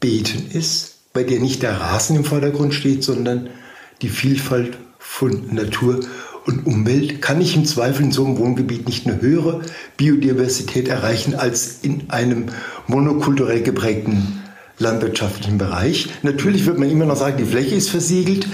[0.00, 3.48] Beeten ist bei der nicht der Rasen im Vordergrund steht, sondern
[4.02, 6.00] die Vielfalt von Natur
[6.44, 9.62] und Umwelt, kann ich im Zweifel in so einem Wohngebiet nicht eine höhere
[9.96, 12.46] Biodiversität erreichen als in einem
[12.88, 14.40] monokulturell geprägten
[14.78, 16.08] landwirtschaftlichen Bereich.
[16.22, 18.48] Natürlich wird man immer noch sagen, die Fläche ist versiegelt.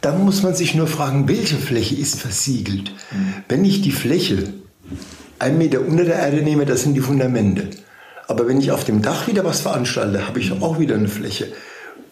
[0.00, 2.92] Dann muss man sich nur fragen, welche Fläche ist versiegelt?
[3.48, 4.52] Wenn ich die Fläche
[5.40, 7.70] Ein Meter unter der Erde nehme, das sind die Fundamente.
[8.28, 11.48] Aber wenn ich auf dem Dach wieder was veranstalte, habe ich auch wieder eine Fläche.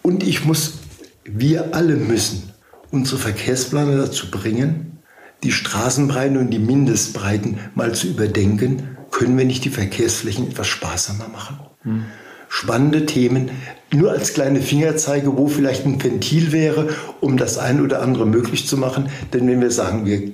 [0.00, 0.78] Und ich muss,
[1.24, 2.54] wir alle müssen
[2.90, 4.98] unsere Verkehrsplaner dazu bringen,
[5.42, 8.96] die Straßenbreiten und die Mindestbreiten mal zu überdenken.
[9.10, 11.58] Können wir nicht die Verkehrsflächen etwas sparsamer machen?
[11.82, 12.04] Hm.
[12.48, 13.50] Spannende Themen,
[13.92, 16.88] nur als kleine Fingerzeige, wo vielleicht ein Ventil wäre,
[17.20, 19.10] um das eine oder andere möglich zu machen.
[19.34, 20.32] Denn wenn wir sagen, wir,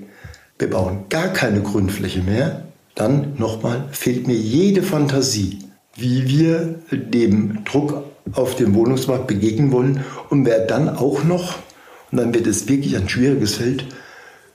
[0.61, 5.61] wir bauen gar keine Grundfläche mehr, dann nochmal fehlt mir jede Fantasie,
[5.97, 11.57] wie wir dem Druck auf dem Wohnungsmarkt begegnen wollen und wer dann auch noch,
[12.11, 13.87] und dann wird es wirklich ein schwieriges Feld,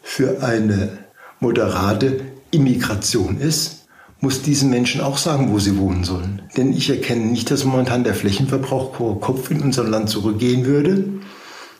[0.01, 0.97] für eine
[1.39, 2.21] moderate
[2.51, 3.87] Immigration ist,
[4.21, 6.41] muss diesen Menschen auch sagen, wo sie wohnen sollen.
[6.57, 11.05] Denn ich erkenne nicht, dass momentan der Flächenverbrauch pro Kopf in unserem Land zurückgehen würde.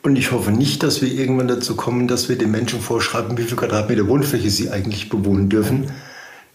[0.02, 3.42] Und ich hoffe nicht, dass wir irgendwann dazu kommen, dass wir den Menschen vorschreiben, wie
[3.42, 5.90] viel Quadratmeter Wohnfläche sie eigentlich bewohnen dürfen.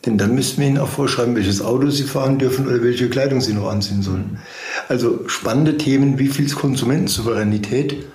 [0.06, 3.42] Denn dann müssten wir ihnen auch vorschreiben, welches Auto sie fahren dürfen oder welche Kleidung
[3.42, 4.40] sie noch anziehen sollen.
[4.88, 8.06] Also spannende Themen, wie viel Konsumentensouveränität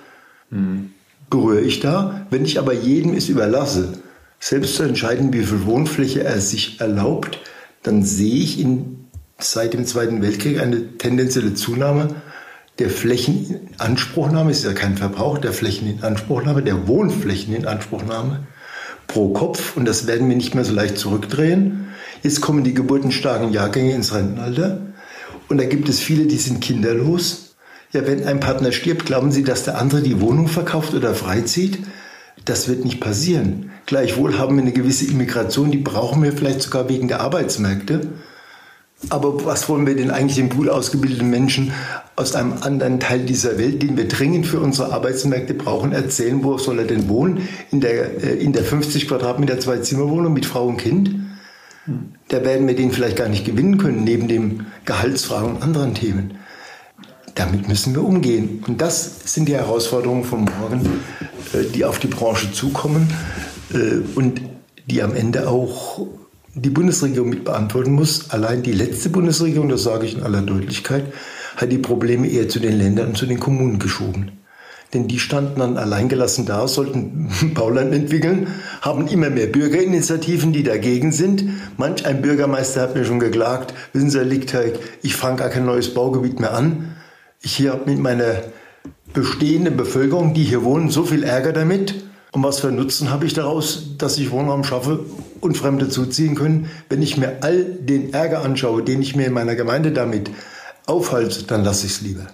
[0.49, 0.91] mhm.
[1.29, 2.25] berühre ich da.
[2.29, 3.93] Wenn ich aber jedem es überlasse,
[4.39, 7.39] selbst zu entscheiden, wie viel Wohnfläche er sich erlaubt,
[7.83, 9.05] dann sehe ich in,
[9.39, 12.15] seit dem Zweiten Weltkrieg eine tendenzielle Zunahme
[12.79, 18.47] der Flächeninanspruchnahme, ist ja kein Verbrauch, der Flächeninanspruchnahme, der Wohnflächeninanspruchnahme
[19.11, 21.87] pro Kopf und das werden wir nicht mehr so leicht zurückdrehen.
[22.23, 24.79] Jetzt kommen die geburtenstarken Jahrgänge ins Rentenalter
[25.49, 27.55] und da gibt es viele, die sind kinderlos.
[27.91, 31.79] Ja, wenn ein Partner stirbt, glauben Sie, dass der andere die Wohnung verkauft oder freizieht?
[32.45, 33.71] Das wird nicht passieren.
[33.85, 38.07] Gleichwohl haben wir eine gewisse Immigration, die brauchen wir vielleicht sogar wegen der Arbeitsmärkte.
[39.09, 41.73] Aber was wollen wir denn eigentlich den gut ausgebildeten Menschen
[42.15, 46.43] aus einem anderen Teil dieser Welt, den wir dringend für unsere Arbeitsmärkte brauchen, erzählen?
[46.43, 47.47] Wo soll er denn wohnen?
[47.71, 51.15] In der, äh, in der 50 Quadratmeter Zwei-Zimmer-Wohnung mit Frau und Kind?
[52.27, 56.37] Da werden wir den vielleicht gar nicht gewinnen können, neben dem Gehaltsfragen und anderen Themen.
[57.35, 58.63] Damit müssen wir umgehen.
[58.67, 61.01] Und das sind die Herausforderungen von morgen,
[61.53, 63.11] äh, die auf die Branche zukommen
[63.73, 64.41] äh, und
[64.85, 66.07] die am Ende auch
[66.53, 68.29] die Bundesregierung mit beantworten muss.
[68.31, 71.05] Allein die letzte Bundesregierung, das sage ich in aller Deutlichkeit,
[71.55, 74.31] hat die Probleme eher zu den Ländern und zu den Kommunen geschoben.
[74.93, 78.47] Denn die standen dann alleingelassen da, sollten Bauland entwickeln,
[78.81, 81.45] haben immer mehr Bürgerinitiativen, die dagegen sind.
[81.77, 85.65] Manch ein Bürgermeister hat mir schon geklagt, wissen Sie, Herr Lichtteig, ich fange gar kein
[85.65, 86.95] neues Baugebiet mehr an.
[87.41, 88.41] Ich hier habe mit meiner
[89.13, 92.10] bestehenden Bevölkerung, die hier wohnen, so viel Ärger damit.
[92.33, 94.99] Und was für Nutzen habe ich daraus, dass ich Wohnraum schaffe
[95.41, 96.69] und Fremde zuziehen können?
[96.87, 100.31] Wenn ich mir all den Ärger anschaue, den ich mir in meiner Gemeinde damit
[100.85, 102.27] aufhalte, dann lasse ich es lieber.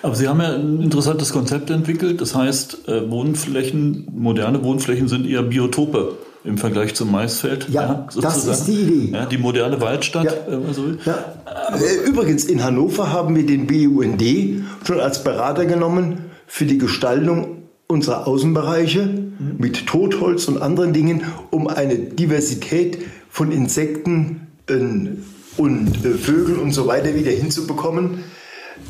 [0.00, 2.20] Aber Sie haben ja ein interessantes Konzept entwickelt.
[2.20, 7.68] Das heißt, äh, Wohnflächen, moderne Wohnflächen sind eher Biotope im Vergleich zum Maisfeld.
[7.68, 9.12] Ja, ja das ist die Idee.
[9.12, 10.24] Ja, die moderne Waldstadt.
[10.48, 10.72] Ja.
[10.72, 10.84] So.
[11.04, 11.36] Ja.
[11.74, 14.22] Äh, übrigens, in Hannover haben wir den BUND
[14.86, 17.61] schon als Berater genommen für die Gestaltung
[17.92, 19.08] unserer Außenbereiche
[19.58, 24.80] mit Totholz und anderen Dingen, um eine Diversität von Insekten äh,
[25.56, 28.24] und äh, Vögeln und so weiter wieder hinzubekommen.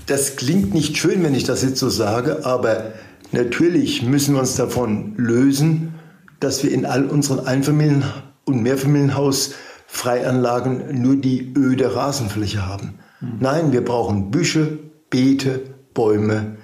[0.07, 2.93] Das klingt nicht schön, wenn ich das jetzt so sage, aber
[3.33, 5.95] natürlich müssen wir uns davon lösen,
[6.41, 8.05] dass wir in all unseren Einfamilien-
[8.45, 12.95] und Mehrfamilienhaus-Freianlagen nur die öde Rasenfläche haben.
[13.41, 14.79] Nein, wir brauchen Büsche,
[15.11, 15.61] Beete,
[15.95, 16.57] Bäume,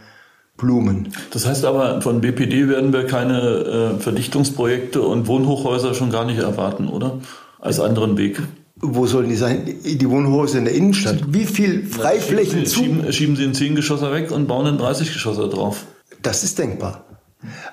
[0.58, 1.08] Blumen.
[1.30, 6.38] Das heißt aber, von BPD werden wir keine äh, Verdichtungsprojekte und Wohnhochhäuser schon gar nicht
[6.38, 7.20] erwarten, oder?
[7.60, 8.42] Als anderen Weg.
[8.76, 9.74] Wo sollen die sein?
[9.84, 11.32] Die Wohnhochhäuser in der Innenstadt.
[11.32, 12.80] Wie viel Freiflächen zu?
[12.80, 15.86] Schieben, schieben Sie einen 10-Geschosser weg und bauen einen 30-Geschosser drauf.
[16.22, 17.04] Das ist denkbar.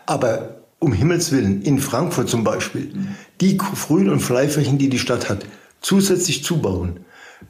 [0.05, 2.91] Aber um Himmels Willen, in Frankfurt zum Beispiel,
[3.41, 5.45] die Früh- und Freiflächen, die die Stadt hat,
[5.81, 6.99] zusätzlich zubauen,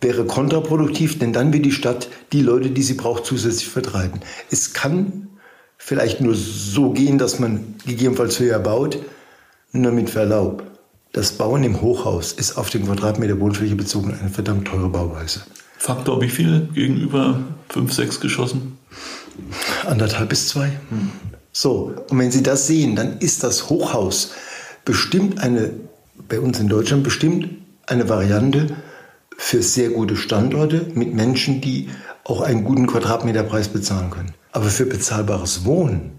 [0.01, 4.19] wäre kontraproduktiv, denn dann wird die Stadt die Leute, die sie braucht, zusätzlich vertreiben.
[4.51, 5.29] Es kann
[5.77, 8.99] vielleicht nur so gehen, dass man gegebenenfalls höher baut,
[9.71, 10.63] nur mit Verlaub.
[11.12, 15.41] Das Bauen im Hochhaus ist auf den Quadratmeter Wohnfläche bezogen eine verdammt teure Bauweise.
[15.77, 18.77] Faktor wie viel gegenüber fünf, sechs Geschossen?
[19.86, 20.67] Anderthalb bis zwei.
[20.89, 21.12] Hm.
[21.51, 24.31] So, und wenn Sie das sehen, dann ist das Hochhaus
[24.84, 25.71] bestimmt eine,
[26.27, 27.47] bei uns in Deutschland bestimmt
[27.88, 28.75] eine Variante,
[29.38, 31.89] für sehr gute Standorte mit Menschen, die
[32.24, 34.34] auch einen guten Quadratmeterpreis bezahlen können.
[34.52, 36.12] Aber für bezahlbares Wohnen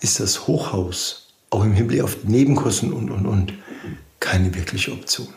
[0.00, 3.52] ist das Hochhaus auch im Hinblick auf Nebenkosten und, und, und
[4.22, 5.28] keine wirkliche Option.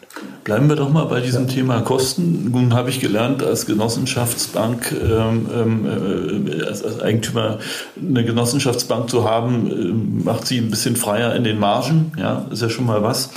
[0.43, 1.53] Bleiben wir doch mal bei diesem ja.
[1.53, 2.51] Thema Kosten.
[2.51, 7.59] Nun habe ich gelernt, als Genossenschaftsbank, ähm, ähm äh, als, als, Eigentümer
[7.99, 12.13] eine Genossenschaftsbank zu haben, äh, macht sie ein bisschen freier in den Margen.
[12.17, 13.31] Ja, ist ja schon mal was.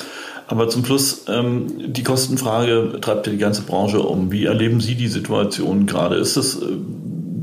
[0.48, 4.32] Aber zum Schluss, ähm, die Kostenfrage treibt ja die ganze Branche um.
[4.32, 6.16] Wie erleben Sie die Situation gerade?
[6.16, 6.66] Ist das, äh,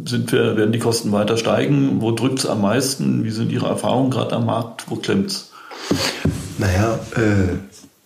[0.05, 2.01] sind wir, werden die Kosten weiter steigen?
[2.01, 3.23] Wo drückt es am meisten?
[3.23, 4.89] Wie sind Ihre Erfahrungen gerade am Markt?
[4.89, 5.51] Wo klemmt es?
[6.57, 7.57] Naja, äh,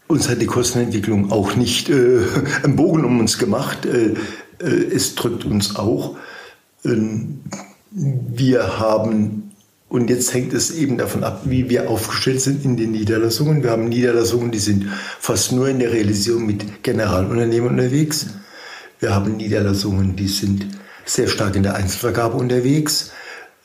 [0.07, 2.19] uns hat die Kostenentwicklung auch nicht äh,
[2.63, 3.85] einen Bogen um uns gemacht.
[3.85, 4.15] Äh,
[4.61, 6.17] äh, es drückt uns auch.
[6.83, 7.39] Ähm,
[7.91, 9.48] wir haben,
[9.89, 13.63] und jetzt hängt es eben davon ab, wie wir aufgestellt sind in den Niederlassungen.
[13.63, 14.85] Wir haben Niederlassungen, die sind
[15.19, 18.27] fast nur in der Realisierung mit Generalunternehmen unterwegs.
[18.99, 20.67] Wir haben Niederlassungen, die sind
[21.05, 23.11] sehr stark in der Einzelvergabe unterwegs.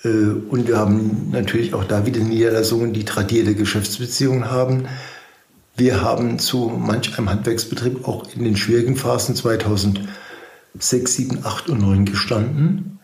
[0.02, 4.88] Äh, und wir haben natürlich auch da wieder Niederlassungen, die tradierte Geschäftsbeziehungen haben.
[5.76, 10.06] Wir haben zu manch einem Handwerksbetrieb auch in den schwierigen Phasen 2006,
[10.80, 12.98] 7, 8 und 9 gestanden.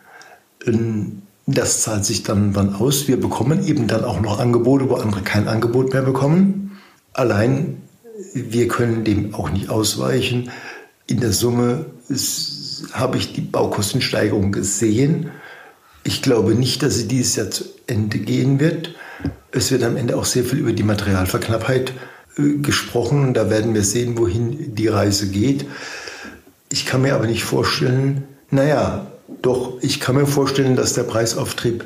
[1.47, 3.07] Das zahlt sich dann, dann aus.
[3.07, 6.79] Wir bekommen eben dann auch noch Angebote, wo andere kein Angebot mehr bekommen.
[7.13, 7.81] Allein
[8.33, 10.51] wir können dem auch nicht ausweichen.
[11.07, 11.85] In der Summe
[12.93, 15.31] habe ich die Baukostensteigerung gesehen.
[16.03, 18.95] Ich glaube nicht, dass sie dieses Jahr zu Ende gehen wird.
[19.51, 21.93] Es wird am Ende auch sehr viel über die Materialverknappheit
[22.37, 25.65] äh, gesprochen da werden wir sehen, wohin die Reise geht.
[26.71, 29.07] Ich kann mir aber nicht vorstellen, naja,
[29.41, 31.85] doch, ich kann mir vorstellen, dass der Preisauftrieb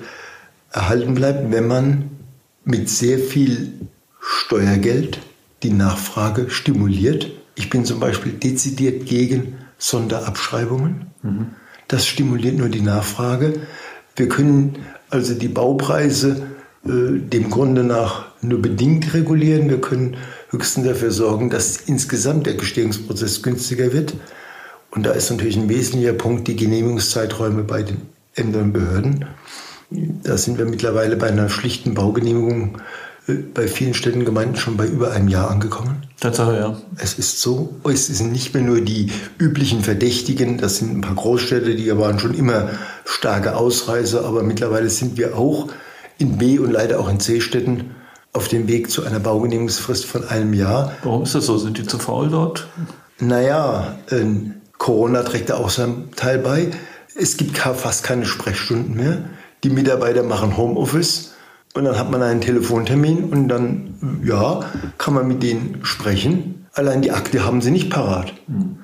[0.72, 2.10] erhalten bleibt, wenn man
[2.64, 3.74] mit sehr viel
[4.20, 5.20] Steuergeld
[5.64, 7.32] die Nachfrage stimuliert.
[7.56, 11.08] Ich bin zum Beispiel dezidiert gegen Sonderabschreibungen.
[11.22, 11.48] Mhm.
[11.88, 13.62] Das stimuliert nur die Nachfrage.
[14.16, 16.48] Wir können also die Baupreise
[16.86, 19.70] äh, dem Grunde nach nur bedingt regulieren.
[19.70, 20.18] Wir können
[20.50, 24.14] höchstens dafür sorgen, dass insgesamt der Gestehungsprozess günstiger wird.
[24.96, 28.02] Und da ist natürlich ein wesentlicher Punkt die Genehmigungszeiträume bei den
[28.34, 29.26] Ämtern und Behörden.
[30.24, 32.80] Da sind wir mittlerweile bei einer schlichten Baugenehmigung
[33.28, 36.04] äh, bei vielen Städten und Gemeinden schon bei über einem Jahr angekommen.
[36.20, 36.78] Tatsache, ja.
[36.98, 41.16] Es ist so, es sind nicht mehr nur die üblichen Verdächtigen, das sind ein paar
[41.16, 42.70] Großstädte, die waren schon immer
[43.04, 45.68] starke Ausreißer, aber mittlerweile sind wir auch
[46.18, 47.92] in B- und leider auch in C-Städten
[48.32, 50.94] auf dem Weg zu einer Baugenehmigungsfrist von einem Jahr.
[51.04, 51.58] Warum ist das so?
[51.58, 52.68] Sind die zu faul dort?
[53.20, 54.26] Naja, äh,
[54.78, 56.72] Corona trägt da auch seinen Teil bei.
[57.18, 59.30] Es gibt fast keine Sprechstunden mehr.
[59.64, 61.34] Die Mitarbeiter machen Homeoffice
[61.74, 64.62] und dann hat man einen Telefontermin und dann, ja,
[64.98, 66.68] kann man mit denen sprechen.
[66.74, 68.34] Allein die Akte haben sie nicht parat.
[68.48, 68.80] Mhm.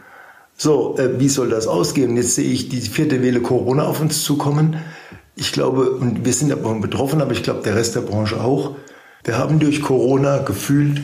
[0.58, 2.16] So, äh, wie soll das ausgehen?
[2.16, 4.78] Jetzt sehe ich die vierte Welle Corona auf uns zukommen.
[5.36, 8.76] Ich glaube, und wir sind davon betroffen, aber ich glaube, der Rest der Branche auch.
[9.24, 11.02] Wir haben durch Corona gefühlt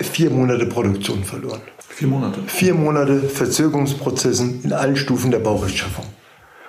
[0.00, 1.60] vier Monate Produktion verloren.
[1.96, 2.40] Vier Monate?
[2.46, 6.04] Vier Monate Verzögerungsprozessen in allen Stufen der Baurechtschaffung.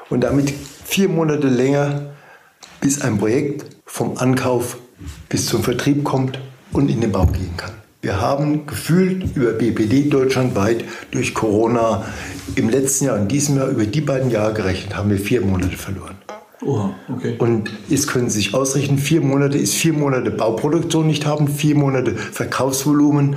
[0.09, 0.53] Und damit
[0.85, 2.11] vier Monate länger,
[2.79, 4.77] bis ein Projekt vom Ankauf
[5.27, 6.39] bis zum Vertrieb kommt
[6.71, 7.71] und in den Bau gehen kann.
[8.01, 12.05] Wir haben gefühlt über BPD deutschlandweit durch Corona
[12.55, 15.75] im letzten Jahr und diesem Jahr über die beiden Jahre gerechnet, haben wir vier Monate
[15.75, 16.15] verloren.
[16.65, 17.35] Oha, okay.
[17.37, 21.75] Und jetzt können Sie sich ausrechnen, vier Monate ist vier Monate Bauproduktion nicht haben, vier
[21.75, 23.35] Monate Verkaufsvolumen.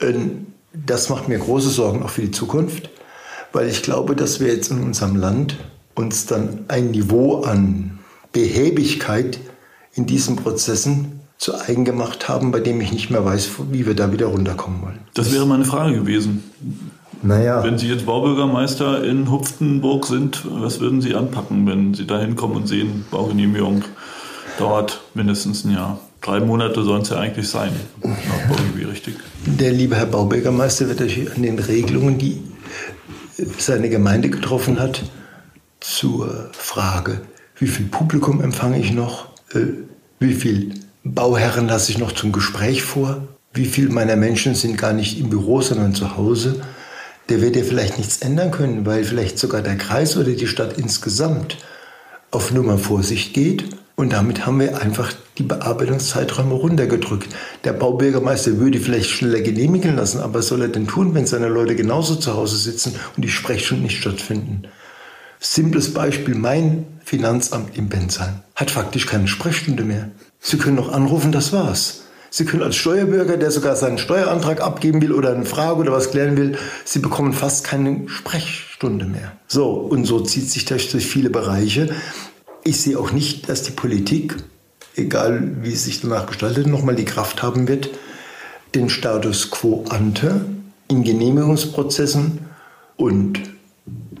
[0.00, 2.90] Ähm, das macht mir große Sorgen auch für die Zukunft,
[3.52, 5.56] weil ich glaube, dass wir jetzt in unserem Land
[5.94, 7.98] uns dann ein Niveau an
[8.32, 9.40] Behäbigkeit
[9.94, 13.94] in diesen Prozessen zu eigen gemacht haben, bei dem ich nicht mehr weiß, wie wir
[13.94, 14.98] da wieder runterkommen wollen.
[15.14, 16.44] Das wäre meine Frage gewesen.
[17.22, 17.62] Naja.
[17.64, 22.56] Wenn Sie jetzt Baubürgermeister in Hupfenburg sind, was würden Sie anpacken, wenn Sie da hinkommen
[22.58, 23.84] und sehen, Baugenehmigung
[24.58, 25.98] dauert mindestens ein Jahr?
[26.20, 27.72] Drei Monate sollen es ja eigentlich sein.
[28.02, 29.16] Irgendwie richtig.
[29.46, 32.42] Der liebe Herr Baubürgermeister wird natürlich an den Regelungen, die
[33.58, 35.02] seine Gemeinde getroffen hat,
[35.80, 37.22] zur Frage,
[37.56, 39.60] wie viel Publikum empfange ich noch, äh,
[40.18, 44.92] wie viel Bauherren lasse ich noch zum Gespräch vor, wie viele meiner Menschen sind gar
[44.92, 46.60] nicht im Büro, sondern zu Hause
[47.30, 50.76] der wird ja vielleicht nichts ändern können, weil vielleicht sogar der Kreis oder die Stadt
[50.76, 51.56] insgesamt
[52.32, 53.64] auf Nummer Vorsicht geht.
[53.94, 57.34] Und damit haben wir einfach die Bearbeitungszeiträume runtergedrückt.
[57.64, 61.48] Der Baubürgermeister würde vielleicht schneller genehmigen lassen, aber was soll er denn tun, wenn seine
[61.48, 64.64] Leute genauso zu Hause sitzen und die Sprechstunden nicht stattfinden?
[65.38, 70.10] Simples Beispiel, mein Finanzamt in Bensheim hat faktisch keine Sprechstunde mehr.
[70.40, 72.02] Sie können noch anrufen, das war's.
[72.28, 76.10] Sie können als Steuerbürger, der sogar seinen Steuerantrag abgeben will oder eine Frage oder was
[76.10, 79.32] klären will, Sie bekommen fast keine Sprechstunde mehr.
[79.48, 81.88] So, und so zieht sich das durch viele Bereiche.
[82.62, 84.36] Ich sehe auch nicht, dass die Politik,
[84.96, 87.90] egal wie es sich danach gestaltet, nochmal die Kraft haben wird,
[88.74, 90.44] den Status quo ante
[90.88, 92.40] in Genehmigungsprozessen
[92.96, 93.40] und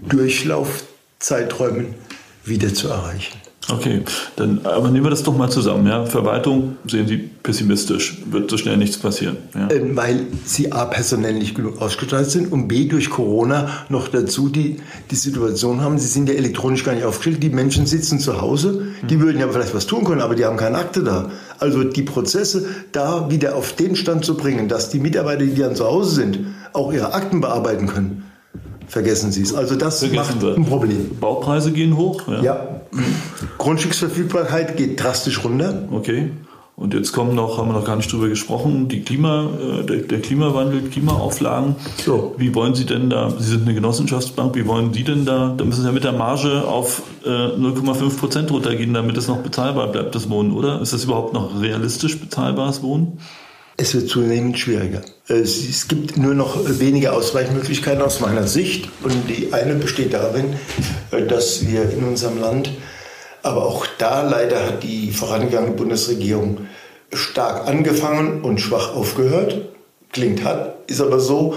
[0.08, 1.94] Durchlaufzeiträumen
[2.44, 3.38] wieder zu erreichen.
[3.72, 4.02] Okay,
[4.36, 5.86] dann aber nehmen wir das doch mal zusammen.
[5.86, 6.06] Ja?
[6.06, 9.36] Verwaltung sehen Sie pessimistisch, wird so schnell nichts passieren.
[9.54, 9.70] Ja?
[9.70, 14.48] Ähm, weil sie A, personell nicht genug ausgestattet sind und B, durch Corona noch dazu
[14.48, 14.76] die,
[15.10, 18.86] die Situation haben, sie sind ja elektronisch gar nicht aufgestellt, die Menschen sitzen zu Hause,
[19.08, 21.30] die würden ja vielleicht was tun können, aber die haben keine Akte da.
[21.58, 25.76] Also die Prozesse da wieder auf den Stand zu bringen, dass die Mitarbeiter, die dann
[25.76, 26.38] zu Hause sind,
[26.72, 28.29] auch ihre Akten bearbeiten können
[28.90, 29.54] vergessen Sie es.
[29.54, 30.54] Also das Vergessen macht wir.
[30.56, 31.16] ein Problem.
[31.18, 32.28] Baupreise gehen hoch.
[32.28, 32.42] Ja.
[32.42, 32.80] ja.
[33.58, 35.88] Grundstücksverfügbarkeit geht drastisch runter.
[35.90, 36.30] Okay.
[36.80, 39.96] Und jetzt kommen noch, haben wir noch gar nicht drüber gesprochen, die Klima, äh, der,
[39.98, 41.76] der Klimawandel, Klimaauflagen.
[42.02, 42.34] So.
[42.38, 45.64] Wie wollen Sie denn da, Sie sind eine Genossenschaftsbank, wie wollen Sie denn da, da
[45.66, 49.88] müssen Sie ja mit der Marge auf äh, 0,5 Prozent runtergehen, damit es noch bezahlbar
[49.88, 50.80] bleibt, das Wohnen, oder?
[50.80, 53.18] Ist das überhaupt noch realistisch bezahlbares Wohnen?
[53.76, 55.02] Es wird zunehmend schwieriger.
[55.30, 58.88] Es gibt nur noch wenige Ausweichmöglichkeiten aus meiner Sicht.
[59.04, 60.56] Und die eine besteht darin,
[61.28, 62.72] dass wir in unserem Land,
[63.44, 66.66] aber auch da leider hat die vorangegangene Bundesregierung
[67.12, 69.68] stark angefangen und schwach aufgehört.
[70.10, 71.54] Klingt hart, ist aber so.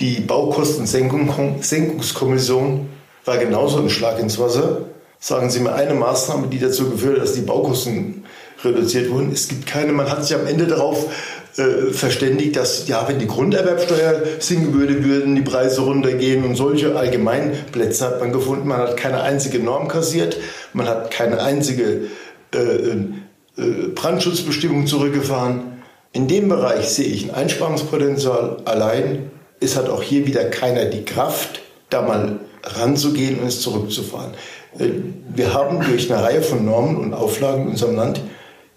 [0.00, 2.88] Die Baukostensenkungskommission
[3.24, 4.86] war genauso ein Schlag ins Wasser.
[5.20, 8.21] Sagen Sie mir eine Maßnahme, die dazu geführt hat, dass die Baukosten
[8.64, 9.32] reduziert wurden.
[9.32, 11.08] Es gibt keine, man hat sich am Ende darauf
[11.56, 16.96] äh, verständigt, dass ja, wenn die Grunderwerbsteuer sinken würde, würden die Preise runtergehen und solche
[16.96, 18.68] Allgemeinplätze hat man gefunden.
[18.68, 20.38] Man hat keine einzige Norm kassiert,
[20.72, 22.08] man hat keine einzige
[22.54, 25.82] äh, äh, Brandschutzbestimmung zurückgefahren.
[26.14, 29.30] In dem Bereich sehe ich ein Einsparungspotenzial allein.
[29.60, 31.60] Es hat auch hier wieder keiner die Kraft,
[31.90, 34.32] da mal ranzugehen und es zurückzufahren.
[34.78, 34.88] Äh,
[35.34, 38.20] wir haben durch eine Reihe von Normen und Auflagen in unserem Land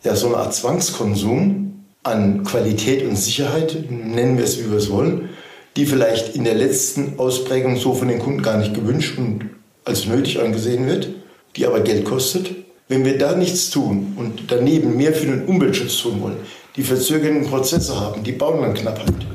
[0.06, 4.90] ja so eine Art Zwangskonsum an Qualität und Sicherheit, nennen wir es, wie wir es
[4.90, 5.30] wollen,
[5.76, 9.50] die vielleicht in der letzten Ausprägung so von den Kunden gar nicht gewünscht und
[9.84, 11.10] als nötig angesehen wird,
[11.56, 12.52] die aber Geld kostet.
[12.88, 16.38] Wenn wir da nichts tun und daneben mehr für den Umweltschutz tun wollen,
[16.76, 19.26] die verzögernden Prozesse haben, die Baulandknappheit,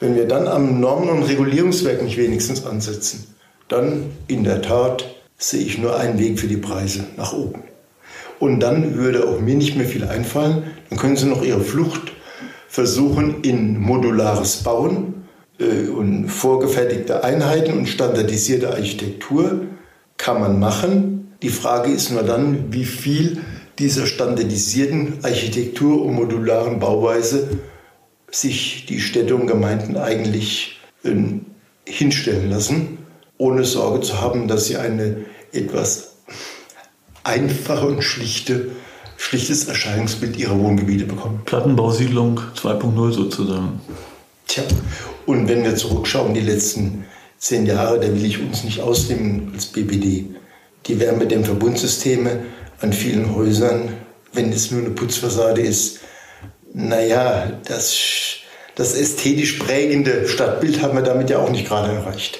[0.00, 3.34] wenn wir dann am Normen- und Regulierungswerk nicht wenigstens ansetzen,
[3.68, 5.04] dann in der Tat
[5.38, 7.62] sehe ich nur einen Weg für die Preise nach oben.
[8.38, 10.64] Und dann würde auch mir nicht mehr viel einfallen.
[10.90, 12.12] Dann können Sie noch Ihre Flucht
[12.68, 15.26] versuchen in modulares Bauen
[15.58, 19.62] äh, und vorgefertigte Einheiten und standardisierte Architektur
[20.18, 21.36] kann man machen.
[21.42, 23.40] Die Frage ist nur dann, wie viel
[23.78, 27.48] dieser standardisierten Architektur und modularen Bauweise
[28.30, 31.12] sich die Städte und Gemeinden eigentlich äh,
[31.86, 32.98] hinstellen lassen,
[33.38, 36.15] ohne Sorge zu haben, dass sie eine etwas
[37.26, 38.70] einfache und schlichte
[39.16, 41.40] schlichtes Erscheinungsbild ihrer Wohngebiete bekommen.
[41.44, 43.80] Plattenbausiedlung 2.0 sozusagen.
[44.46, 44.62] Tja,
[45.24, 47.04] und wenn wir zurückschauen, die letzten
[47.38, 50.26] zehn Jahre, da will ich uns nicht ausnehmen als BPD.
[50.86, 52.44] Die Wärmedämmverbundsysteme
[52.80, 53.94] an vielen Häusern,
[54.32, 56.00] wenn es nur eine Putzfassade ist,
[56.72, 57.96] naja, das,
[58.74, 62.38] das ästhetisch prägende Stadtbild haben wir damit ja auch nicht gerade erreicht.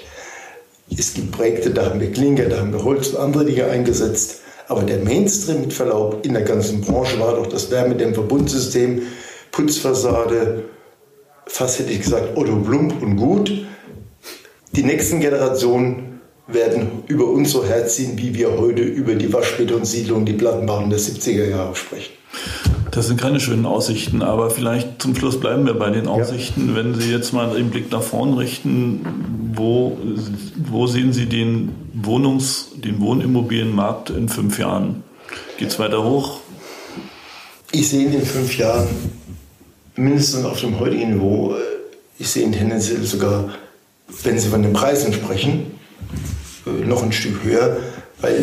[0.96, 4.42] Es gibt Projekte, da haben wir Klinker, da haben wir Holz und andere Dinge eingesetzt.
[4.68, 9.02] Aber der Mainstream mit Verlaub in der ganzen Branche war doch das Wärmedämmverbundsystem,
[9.52, 10.64] Putzfassade,
[11.46, 13.66] fast hätte ich gesagt Otto Blump und gut.
[14.72, 20.34] Die nächsten Generationen werden über uns so herziehen, wie wir heute über die Waschbetonsiedlung, die
[20.34, 22.12] Plattenbauten der 70er Jahre sprechen.
[22.96, 26.70] Das sind keine schönen Aussichten, aber vielleicht zum Schluss bleiben wir bei den Aussichten.
[26.70, 26.76] Ja.
[26.76, 29.04] Wenn Sie jetzt mal den Blick nach vorn richten,
[29.54, 29.98] wo,
[30.70, 35.04] wo sehen Sie den, Wohnungs-, den Wohnimmobilienmarkt in fünf Jahren?
[35.58, 36.40] Geht es weiter hoch?
[37.70, 38.88] Ich sehe ihn in fünf Jahren
[39.96, 41.54] mindestens auf dem heutigen Niveau.
[42.18, 43.50] Ich sehe ihn tendenziell sogar,
[44.22, 45.66] wenn Sie von den Preisen sprechen,
[46.86, 47.76] noch ein Stück höher,
[48.22, 48.42] weil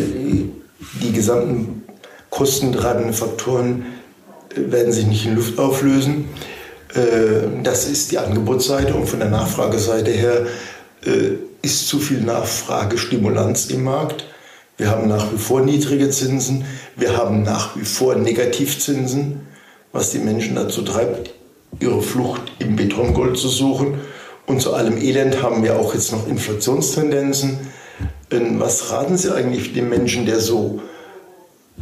[1.02, 1.82] die gesamten
[2.30, 3.84] kostentreibenden Faktoren
[4.56, 6.28] werden sich nicht in Luft auflösen.
[6.94, 10.46] Äh, das ist die Angebotsseite und von der Nachfrageseite her
[11.04, 14.26] äh, ist zu viel Nachfragestimulanz im Markt.
[14.76, 16.64] Wir haben nach wie vor niedrige Zinsen,
[16.96, 19.46] wir haben nach wie vor Negativzinsen,
[19.92, 21.32] was die Menschen dazu treibt,
[21.78, 24.00] ihre Flucht im Betongold zu suchen.
[24.46, 27.58] Und zu allem Elend haben wir auch jetzt noch Inflationstendenzen.
[28.30, 30.80] Was raten Sie eigentlich dem Menschen, der so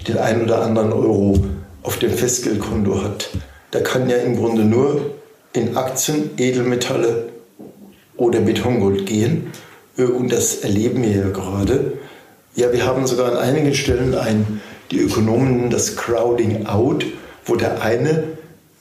[0.06, 1.42] den einen oder anderen Euro
[1.82, 3.30] auf dem Festgeldkonto hat,
[3.72, 5.12] der kann ja im Grunde nur
[5.52, 7.28] in Aktien, Edelmetalle
[8.16, 9.52] oder Betongold gehen.
[9.96, 11.98] Äh, und das erleben wir ja gerade.
[12.54, 14.60] Ja, wir haben sogar an einigen Stellen ein,
[14.90, 17.06] die Ökonomen nennen das Crowding Out,
[17.46, 18.24] wo der eine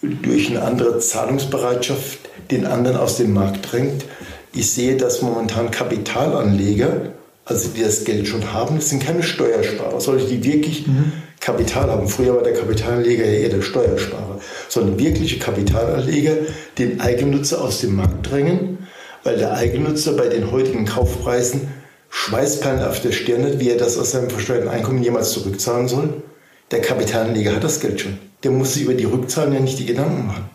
[0.01, 4.05] durch eine andere Zahlungsbereitschaft den anderen aus dem Markt drängt.
[4.53, 7.13] Ich sehe, dass momentan Kapitalanleger,
[7.45, 11.89] also die das Geld schon haben, das sind keine Steuersparer, solche, die wirklich mhm Kapital
[11.89, 12.07] haben.
[12.07, 14.39] Früher war der Kapitalanleger ja eher der Steuersparer,
[14.69, 16.33] sondern wirkliche Kapitalanleger
[16.77, 18.87] den Eigennutzer aus dem Markt drängen,
[19.23, 21.67] weil der Eigennutzer bei den heutigen Kaufpreisen
[22.09, 26.21] Schweißperlen auf der Stirn hat, wie er das aus seinem versteuerten Einkommen jemals zurückzahlen soll.
[26.69, 28.17] Der Kapitalanleger hat das Geld schon.
[28.43, 30.49] Der muss sich über die Rückzahlung ja nicht die Gedanken machen.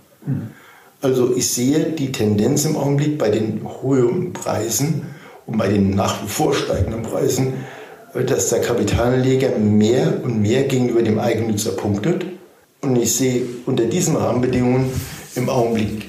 [1.01, 5.07] Also ich sehe die Tendenz im Augenblick bei den hohen Preisen
[5.47, 7.55] und bei den nach wie vor steigenden Preisen,
[8.25, 12.25] dass der Kapitalanleger mehr und mehr gegenüber dem Eigennutzer punktet.
[12.81, 14.91] Und ich sehe unter diesen Rahmenbedingungen
[15.35, 16.09] im Augenblick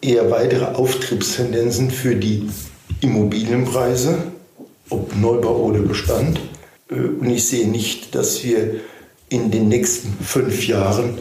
[0.00, 2.48] eher weitere Auftriebstendenzen für die
[3.00, 4.18] Immobilienpreise,
[4.90, 6.40] ob Neubau oder Bestand.
[6.88, 8.80] Und ich sehe nicht, dass wir
[9.28, 11.18] in den nächsten fünf Jahren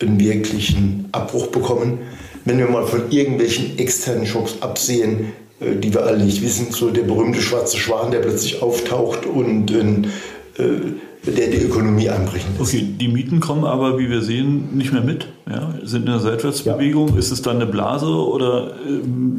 [0.00, 1.98] einen wirklichen Abbruch bekommen.
[2.44, 6.90] Wenn wir mal von irgendwelchen externen Schocks absehen, äh, die wir alle nicht wissen, so
[6.90, 10.76] der berühmte schwarze Schwan, der plötzlich auftaucht und äh,
[11.26, 12.74] der die Ökonomie einbrechen lässt.
[12.74, 15.26] Okay, die Mieten kommen aber, wie wir sehen, nicht mehr mit.
[15.50, 17.10] Ja, sind in einer Seitwärtsbewegung.
[17.10, 17.18] Ja.
[17.18, 18.72] Ist es dann eine Blase oder?
[18.86, 19.36] Ähm,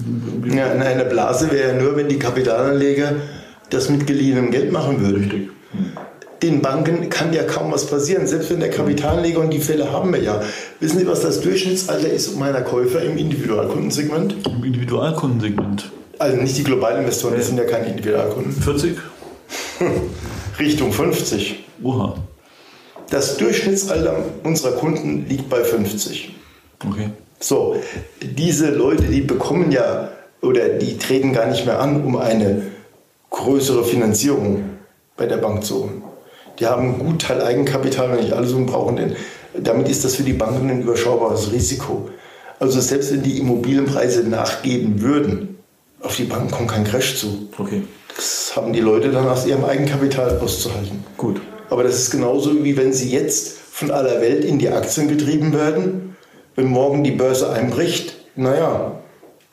[0.53, 3.13] ja, eine Blase wäre ja nur, wenn die Kapitalanleger
[3.69, 5.23] das mit geliehenem Geld machen würden.
[5.23, 5.49] Richtig.
[6.41, 10.13] Den Banken kann ja kaum was passieren, selbst wenn der Kapitalanleger und die Fälle haben
[10.13, 10.41] wir ja.
[10.79, 14.35] Wissen Sie, was das Durchschnittsalter ist meiner Käufer im Individualkundensegment?
[14.47, 15.91] Im Individualkundensegment.
[16.19, 18.51] Also nicht die Globalinvestoren, das sind ja keine Individualkunden.
[18.51, 18.97] 40?
[20.59, 21.63] Richtung 50.
[21.81, 22.15] Oha.
[23.09, 26.35] Das Durchschnittsalter unserer Kunden liegt bei 50.
[26.87, 27.09] Okay.
[27.39, 27.77] So,
[28.21, 30.09] diese Leute, die bekommen ja
[30.41, 32.63] oder die treten gar nicht mehr an, um eine
[33.29, 34.65] größere Finanzierung
[35.15, 36.03] bei der Bank zu holen.
[36.59, 39.15] Die haben einen guten Teil Eigenkapital, wenn nicht alles und brauchen den.
[39.57, 42.09] Damit ist das für die Banken ein überschaubares Risiko.
[42.59, 45.58] Also selbst wenn die Immobilienpreise nachgeben würden,
[46.01, 47.49] auf die Banken kommt kein Crash zu.
[47.57, 47.83] Okay.
[48.15, 51.03] Das haben die Leute dann aus ihrem Eigenkapital auszuhalten.
[51.17, 51.41] Gut.
[51.69, 55.53] Aber das ist genauso wie wenn sie jetzt von aller Welt in die Aktien getrieben
[55.53, 56.15] werden.
[56.55, 58.99] Wenn morgen die Börse einbricht, naja,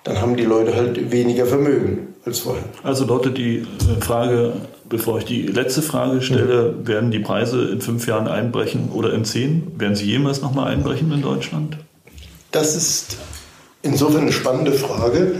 [0.03, 2.65] dann haben die Leute halt weniger Vermögen als vorher.
[2.83, 4.55] Also lautet die äh, Frage,
[4.89, 6.87] bevor ich die letzte Frage stelle, mhm.
[6.87, 9.73] werden die Preise in fünf Jahren einbrechen oder in zehn?
[9.77, 11.79] Werden sie jemals nochmal einbrechen in Deutschland?
[12.51, 13.19] Das ist
[13.83, 15.37] insofern eine spannende Frage,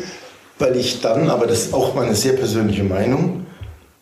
[0.59, 3.47] weil ich dann, aber das ist auch meine sehr persönliche Meinung,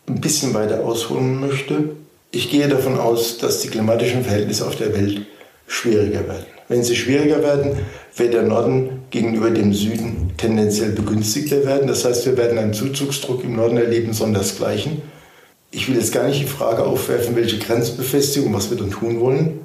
[0.07, 1.95] ein bisschen weiter ausholen möchte.
[2.31, 5.25] Ich gehe davon aus, dass die klimatischen Verhältnisse auf der Welt
[5.67, 6.45] schwieriger werden.
[6.67, 7.77] Wenn sie schwieriger werden,
[8.15, 11.87] wird der Norden gegenüber dem Süden tendenziell begünstigter werden.
[11.87, 15.01] Das heißt, wir werden einen Zuzugsdruck im Norden erleben, sondersgleichen.
[15.71, 19.59] Ich will jetzt gar nicht die Frage aufwerfen, welche Grenzbefestigung, was wir dann tun wollen.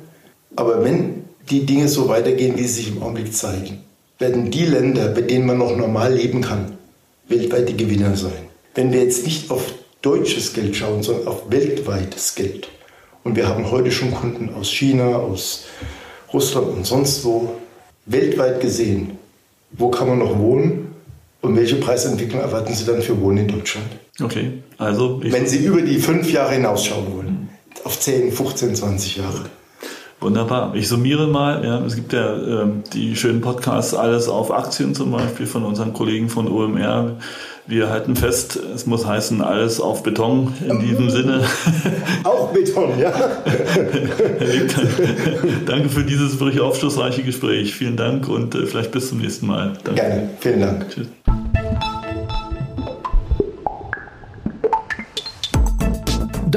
[0.57, 3.81] Aber wenn die Dinge so weitergehen, wie sie sich im Augenblick zeigen,
[4.19, 6.77] werden die Länder, bei denen man noch normal leben kann,
[7.31, 8.49] weltweit die Gewinner sein.
[8.75, 9.73] Wenn wir jetzt nicht auf
[10.03, 12.69] deutsches Geld schauen, sondern auf weltweites Geld.
[13.25, 15.65] Und wir haben heute schon Kunden aus China, aus
[16.33, 17.55] Russland und sonst wo.
[18.07, 19.19] Weltweit gesehen,
[19.73, 20.95] wo kann man noch wohnen
[21.43, 23.87] und welche Preisentwicklung erwarten Sie dann für Wohnen in Deutschland?
[24.21, 25.21] Okay, also.
[25.23, 27.49] Wenn Sie über die fünf Jahre hinausschauen wollen,
[27.85, 29.45] auf 10, 15, 20 Jahre.
[30.21, 30.75] Wunderbar.
[30.75, 31.65] Ich summiere mal.
[31.65, 35.95] Ja, es gibt ja äh, die schönen Podcasts Alles auf Aktien zum Beispiel von unseren
[35.95, 37.17] Kollegen von OMR.
[37.67, 41.43] Wir halten fest, es muss heißen Alles auf Beton in diesem Sinne.
[42.25, 43.13] Auch Beton, ja.
[45.67, 47.75] Danke für dieses wirklich aufschlussreiche Gespräch.
[47.75, 49.75] Vielen Dank und äh, vielleicht bis zum nächsten Mal.
[49.85, 50.01] Danke.
[50.01, 50.31] Gerne.
[50.41, 50.91] Vielen Dank.
[50.91, 51.07] Tschüss.